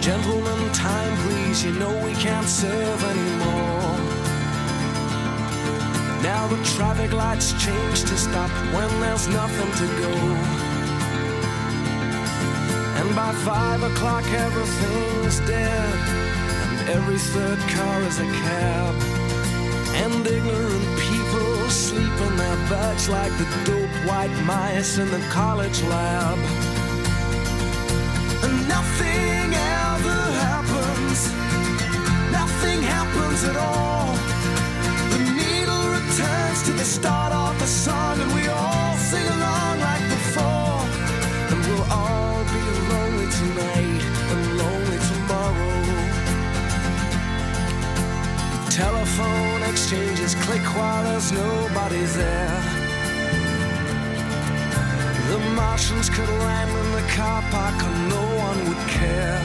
Gentlemen, 0.00 0.72
time 0.72 1.16
please, 1.24 1.64
you 1.64 1.72
know 1.72 1.94
we 2.04 2.12
can't 2.14 2.48
serve 2.48 3.04
anymore. 3.04 3.82
Now 6.22 6.46
the 6.46 6.62
traffic 6.76 7.12
lights 7.12 7.52
change 7.64 8.02
to 8.02 8.16
stop 8.16 8.50
when 8.72 8.88
there's 9.00 9.26
nothing 9.26 9.70
to 9.72 9.86
go. 10.00 10.61
And 13.02 13.16
by 13.16 13.32
five 13.32 13.82
o'clock 13.82 14.24
everything's 14.30 15.40
dead, 15.40 15.94
and 16.68 16.88
every 16.88 17.18
third 17.18 17.58
car 17.74 18.00
is 18.02 18.20
a 18.20 18.28
cab. 18.44 18.94
And 20.02 20.24
ignorant 20.24 20.88
people 21.00 21.68
sleep 21.68 22.16
in 22.26 22.36
their 22.36 22.56
beds 22.70 23.08
like 23.08 23.32
the 23.38 23.48
dope 23.64 23.96
white 24.06 24.36
mice 24.44 24.98
in 24.98 25.10
the 25.10 25.18
college 25.30 25.82
lab. 25.82 26.38
And 28.44 28.68
nothing 28.68 29.48
ever 29.82 30.20
happens, 30.46 31.18
nothing 32.30 32.82
happens 32.82 33.42
at 33.50 33.56
all. 33.56 34.14
The 35.12 35.20
needle 35.40 35.84
returns 35.98 36.62
to 36.66 36.72
the 36.72 36.84
start 36.84 37.32
of 37.32 37.58
the 37.58 37.66
song, 37.66 38.20
and 38.20 38.32
we 38.32 38.46
all 38.46 38.96
sing 38.96 39.26
along 39.26 39.41
Exchanges 49.92 50.34
click 50.36 50.62
while 50.74 51.04
there's 51.04 51.32
nobody 51.32 52.02
there. 52.16 52.62
The 55.28 55.38
Martians 55.54 56.08
could 56.08 56.30
land 56.30 56.70
in 56.70 56.92
the 56.92 57.06
car 57.12 57.42
park 57.50 57.74
and 57.82 58.08
no 58.08 58.24
one 58.40 58.58
would 58.68 58.88
care. 58.88 59.42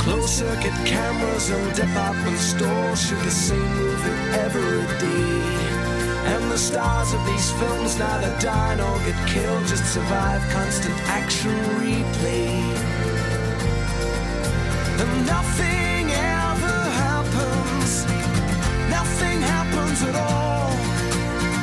Closed 0.00 0.30
circuit 0.30 0.74
cameras 0.84 1.50
and 1.50 1.72
department 1.76 2.38
stores 2.38 3.06
shoot 3.06 3.22
the 3.22 3.30
same 3.30 3.72
movie 3.76 4.20
every 4.32 4.82
day. 4.98 6.34
And 6.34 6.50
the 6.50 6.58
stars 6.58 7.12
of 7.12 7.24
these 7.24 7.52
films 7.52 7.96
neither 7.96 8.36
die 8.40 8.74
nor 8.74 8.98
get 9.06 9.28
killed, 9.28 9.64
just 9.68 9.94
survive 9.94 10.42
constant 10.50 10.98
action 11.06 11.54
replay. 11.78 12.50
And 14.98 15.26
nothing 15.26 15.89
happens 19.90 20.08
at 20.08 20.14
all. 20.14 20.70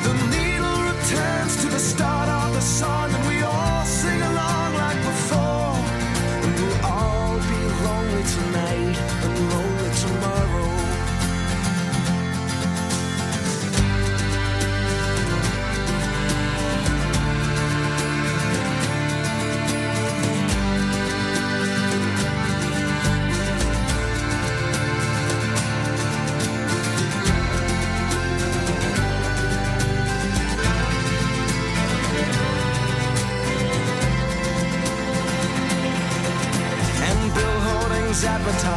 The 0.03 0.13
needle 0.35 0.81
returns 0.91 1.61
to 1.61 1.67
the 1.67 1.79
start 1.79 2.29
of 2.29 2.53
the 2.53 2.61
song, 2.61 3.16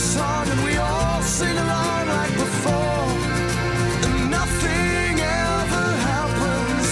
song, 0.00 0.48
and 0.48 0.60
we 0.64 0.76
all 0.76 1.22
sing 1.22 1.56
along 1.56 2.08
like 2.08 2.32
before. 2.32 3.08
And 4.06 4.30
nothing 4.30 5.14
ever 5.20 5.86
happens. 6.10 6.86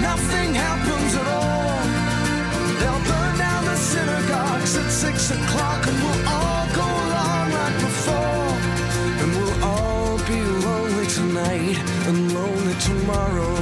Nothing 0.00 0.54
happens 0.54 1.12
at 1.20 1.28
all. 1.28 1.78
They'll 2.80 3.04
burn 3.10 3.34
down 3.38 3.62
the 3.66 3.76
synagogues 3.76 4.76
at 4.80 4.90
six 4.90 5.30
o'clock, 5.30 5.86
and 5.86 5.96
we'll 6.02 6.22
all 6.28 6.66
go 6.80 6.88
along 7.06 7.46
like 7.58 7.76
before. 7.88 8.50
And 9.20 9.28
we'll 9.36 9.64
all 9.64 10.16
be 10.32 10.40
lonely 10.66 11.06
tonight 11.18 11.78
and 12.08 12.18
lonely 12.34 12.74
tomorrow. 12.88 13.54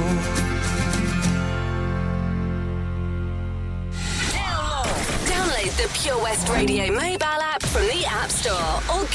Download 5.33 5.71
the 5.81 5.89
Pure 5.99 6.23
West 6.23 6.47
Radio 6.49 6.93
mobile 6.93 7.16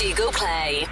Google 0.01 0.33
Play. 0.33 0.92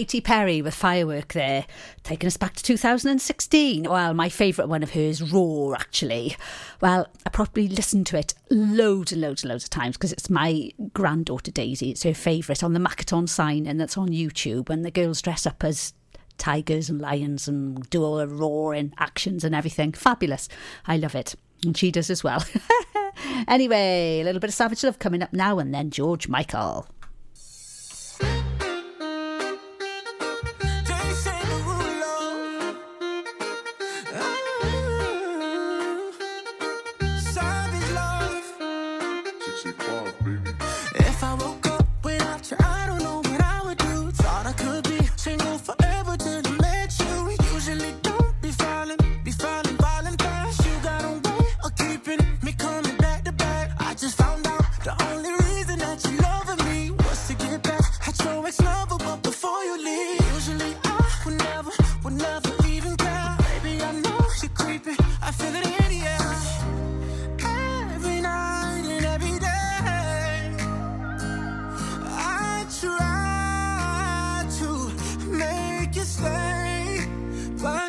Katy 0.00 0.22
Perry 0.22 0.62
with 0.62 0.74
Firework 0.74 1.34
there, 1.34 1.66
taking 2.04 2.26
us 2.26 2.38
back 2.38 2.54
to 2.54 2.62
2016. 2.62 3.82
Well, 3.82 4.14
my 4.14 4.30
favourite 4.30 4.66
one 4.66 4.82
of 4.82 4.92
hers, 4.92 5.20
Roar, 5.20 5.74
actually. 5.74 6.38
Well, 6.80 7.06
I 7.26 7.28
probably 7.28 7.68
listened 7.68 8.06
to 8.06 8.18
it 8.18 8.32
loads 8.48 9.12
and 9.12 9.20
loads 9.20 9.42
and 9.42 9.50
loads 9.50 9.64
of 9.64 9.68
times 9.68 9.98
because 9.98 10.14
it's 10.14 10.30
my 10.30 10.70
granddaughter 10.94 11.50
Daisy. 11.50 11.90
It's 11.90 12.04
her 12.04 12.14
favourite 12.14 12.62
on 12.62 12.72
the 12.72 12.80
Makaton 12.80 13.28
sign, 13.28 13.66
and 13.66 13.78
that's 13.78 13.98
on 13.98 14.08
YouTube. 14.08 14.70
And 14.70 14.86
the 14.86 14.90
girls 14.90 15.20
dress 15.20 15.44
up 15.44 15.62
as 15.62 15.92
tigers 16.38 16.88
and 16.88 16.98
lions 16.98 17.46
and 17.46 17.82
do 17.90 18.02
all 18.02 18.16
the 18.16 18.26
roaring 18.26 18.94
actions 18.96 19.44
and 19.44 19.54
everything. 19.54 19.92
Fabulous. 19.92 20.48
I 20.86 20.96
love 20.96 21.14
it. 21.14 21.34
And 21.62 21.76
she 21.76 21.90
does 21.90 22.08
as 22.08 22.24
well. 22.24 22.42
anyway, 23.48 24.20
a 24.22 24.24
little 24.24 24.40
bit 24.40 24.48
of 24.48 24.54
Savage 24.54 24.82
Love 24.82 24.98
coming 24.98 25.22
up 25.22 25.34
now, 25.34 25.58
and 25.58 25.74
then 25.74 25.90
George 25.90 26.26
Michael. 26.26 26.86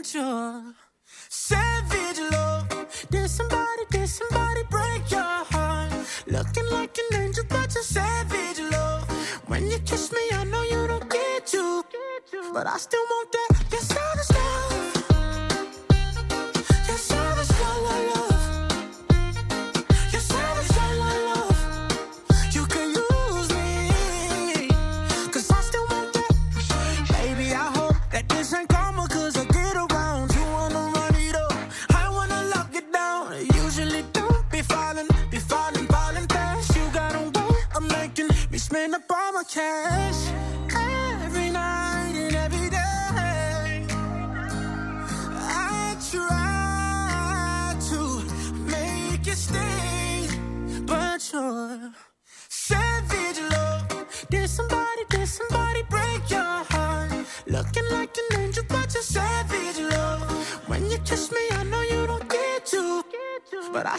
control. 0.02 0.64
Savage 1.30 2.20
love. 2.32 2.68
Did 3.12 3.30
somebody, 3.30 3.84
did 3.92 4.08
somebody 4.08 4.64
break 4.70 5.12
your 5.12 5.46
heart? 5.54 5.92
Looking 6.26 6.68
like 6.72 6.98
an 6.98 7.22
angel, 7.22 7.44
but 7.50 7.74
you're 7.76 7.84
savage 7.84 8.60
love. 8.72 9.04
When 9.48 9.70
you 9.70 9.78
kiss 9.80 10.12
me, 10.12 10.24
I 10.34 10.44
know 10.46 10.64
you 10.64 10.88
don't 10.88 11.10
get 11.10 11.54
you. 11.54 11.84
But 12.54 12.68
I 12.68 12.78
still 12.78 13.06
want 13.12 13.32
that. 13.32 13.64
Yes, 13.72 13.92
I 13.92 14.31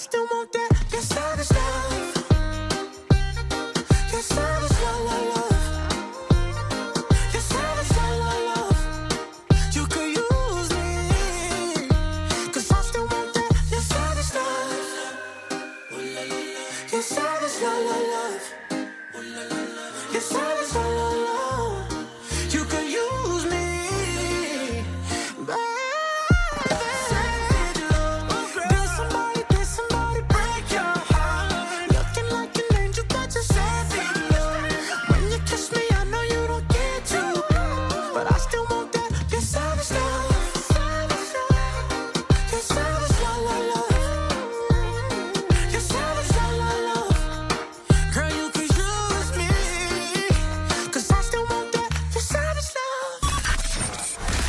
still 0.03 0.27
want 0.33 0.53
that. 0.53 0.85
Yes, 0.91 1.17
I 1.17 1.52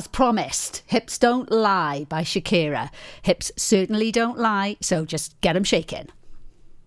As 0.00 0.06
promised, 0.06 0.82
Hips 0.86 1.18
Don't 1.18 1.50
Lie 1.52 2.06
by 2.08 2.22
Shakira. 2.22 2.88
Hips 3.20 3.52
certainly 3.56 4.10
don't 4.10 4.38
lie, 4.38 4.78
so 4.80 5.04
just 5.04 5.38
get 5.42 5.56
'em 5.56 5.64
shaking. 5.64 6.08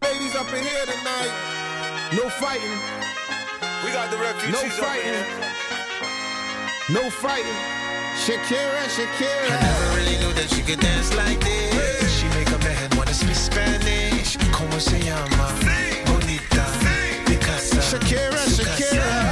Ladies 0.01 0.35
up 0.35 0.47
in 0.51 0.63
here 0.63 0.85
tonight. 0.93 1.33
No 2.17 2.25
fighting. 2.41 2.77
We 3.83 3.91
got 3.91 4.09
the 4.09 4.17
refugees 4.17 4.55
no 4.57 4.67
fighting. 4.83 5.21
No 6.89 7.03
fighting. 7.11 7.59
Shakira, 8.23 8.83
Shakira. 8.95 9.45
I 9.45 9.61
never 9.61 9.87
really 9.97 10.17
knew 10.17 10.33
that 10.33 10.49
she 10.49 10.63
could 10.63 10.79
dance 10.79 11.13
like 11.13 11.39
this. 11.39 12.17
She 12.17 12.27
make 12.29 12.49
a 12.49 12.57
man 12.65 12.89
wanna 12.97 13.13
speak 13.13 13.35
Spanish. 13.35 14.37
Como 14.51 14.79
se 14.79 14.97
llama? 15.07 15.45
Bonita. 16.07 16.65
Picasa. 17.27 17.79
Shakira, 17.89 18.41
Shakira. 18.57 19.22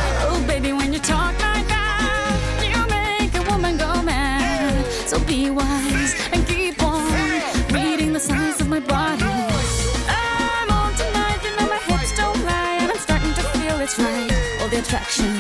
It's 13.81 13.97
right. 13.97 14.31
All 14.61 14.69
the 14.69 14.79
attraction, 14.79 15.33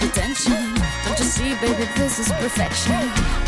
the 0.00 0.08
tension. 0.12 0.74
Don't 1.04 1.18
you 1.18 1.24
see, 1.24 1.54
baby, 1.56 1.88
this 1.96 2.18
is 2.18 2.28
perfection. 2.32 2.92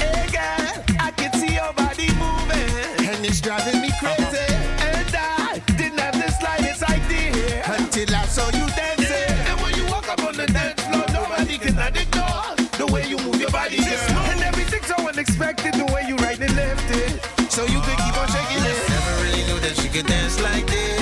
Hey 0.00 0.26
girl, 0.32 0.84
I 0.98 1.10
can 1.14 1.32
see 1.34 1.54
your 1.54 1.72
body 1.74 2.08
moving. 2.16 3.06
And 3.06 3.24
it's 3.24 3.40
driving 3.40 3.80
me 3.82 3.90
crazy. 4.00 4.48
And 4.80 5.12
I 5.12 5.60
didn't 5.76 6.00
have 6.00 6.14
the 6.14 6.30
slightest 6.32 6.82
idea 6.84 7.62
Until 7.66 8.14
I 8.14 8.24
saw 8.24 8.46
you 8.46 8.66
dancing. 8.72 9.36
And 9.48 9.60
when 9.60 9.74
you 9.74 9.84
walk 9.92 10.08
up 10.08 10.22
on 10.24 10.36
the 10.36 10.46
dance 10.46 10.80
floor, 10.88 11.04
nobody 11.12 11.58
can 11.58 11.76
ignore 11.76 12.56
the 12.80 12.88
way 12.90 13.06
you 13.06 13.18
move 13.18 13.40
your 13.40 13.50
body, 13.50 13.76
girl. 13.76 14.16
And 14.32 14.40
everything's 14.40 14.86
so 14.86 14.96
unexpected, 15.06 15.74
the 15.74 15.86
way 15.92 16.04
you 16.08 16.16
right 16.16 16.40
and 16.40 16.56
left 16.56 16.88
it. 16.96 17.20
So 17.52 17.64
you 17.66 17.80
could 17.80 17.98
keep 18.04 18.16
on 18.16 18.28
shaking 18.28 18.64
it. 18.64 18.78
Never 18.88 19.14
really 19.22 19.44
knew 19.48 19.60
that 19.60 19.76
she 19.76 19.88
could 19.88 20.06
dance 20.06 20.40
like 20.40 20.66
this. 20.66 20.99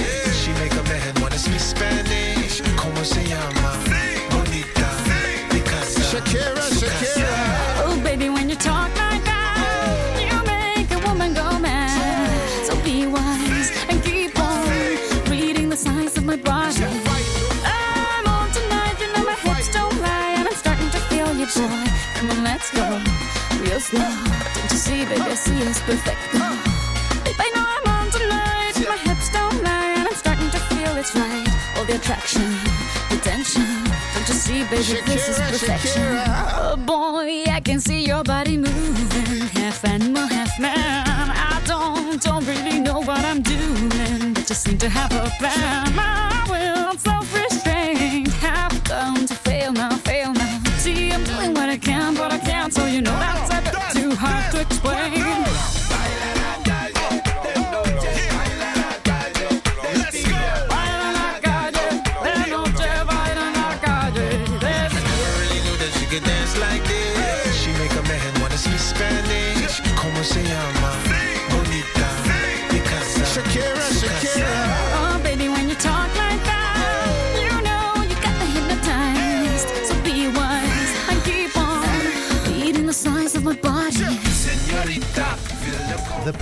Baby, 25.09 25.23
I 25.23 25.35
see 25.35 25.59
it's 25.63 25.81
perfect. 25.81 26.21
Babe, 27.25 27.37
I 27.39 27.49
know 27.55 27.65
I'm 27.77 27.87
on 27.97 28.11
tonight, 28.11 28.75
my 28.89 28.97
hips 28.97 29.31
don't 29.31 29.63
lie, 29.63 29.95
and 29.97 30.09
I'm 30.09 30.15
starting 30.15 30.51
to 30.51 30.59
feel 30.71 30.97
it's 30.97 31.15
right. 31.15 31.49
All 31.77 31.85
the 31.85 31.95
attraction, 31.97 32.49
the 33.11 33.19
tension. 33.23 33.65
Don't 34.15 34.29
you 34.29 34.35
see, 34.35 34.65
baby, 34.65 35.01
this 35.07 35.29
is 35.29 35.39
Shakira, 35.39 35.51
perfection. 35.51 36.03
Shakira. 36.03 36.27
Oh 36.59 36.77
boy, 36.77 37.45
I 37.51 37.61
can 37.61 37.81
see 37.81 38.05
your 38.05 38.23
body 38.23 38.57
moving, 38.57 39.49
half 39.59 39.85
animal, 39.85 40.27
half 40.27 40.59
man. 40.61 40.77
I 40.77 41.61
don't, 41.65 42.21
don't 42.23 42.45
really 42.47 42.81
know 42.81 43.01
what 43.01 43.25
I'm 43.25 43.43
doing, 43.43 44.35
but 44.35 44.47
just 44.47 44.63
seem 44.63 44.79
to 44.79 44.89
have 44.89 45.13
a 45.13 45.31
plan. 45.39 46.48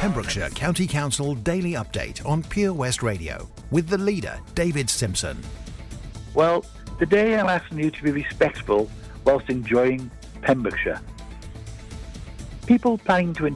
Pembrokeshire 0.07 0.51
County 0.51 0.87
Council 0.87 1.35
Daily 1.35 1.73
Update 1.73 2.25
on 2.25 2.41
Pure 2.45 2.75
West 2.75 3.03
Radio 3.03 3.49
with 3.73 3.89
the 3.89 3.99
leader, 3.99 4.39
David 4.55 4.89
Simpson. 4.89 5.37
Well, 6.33 6.65
today 7.01 7.37
I'm 7.37 7.49
asking 7.49 7.81
you 7.81 7.91
to 7.91 8.03
be 8.05 8.13
respectful 8.13 8.89
whilst 9.25 9.51
enjoying 9.51 10.09
Pembrokeshire. 10.43 11.01
People 12.67 12.99
planning 12.99 13.35
to 13.35 13.47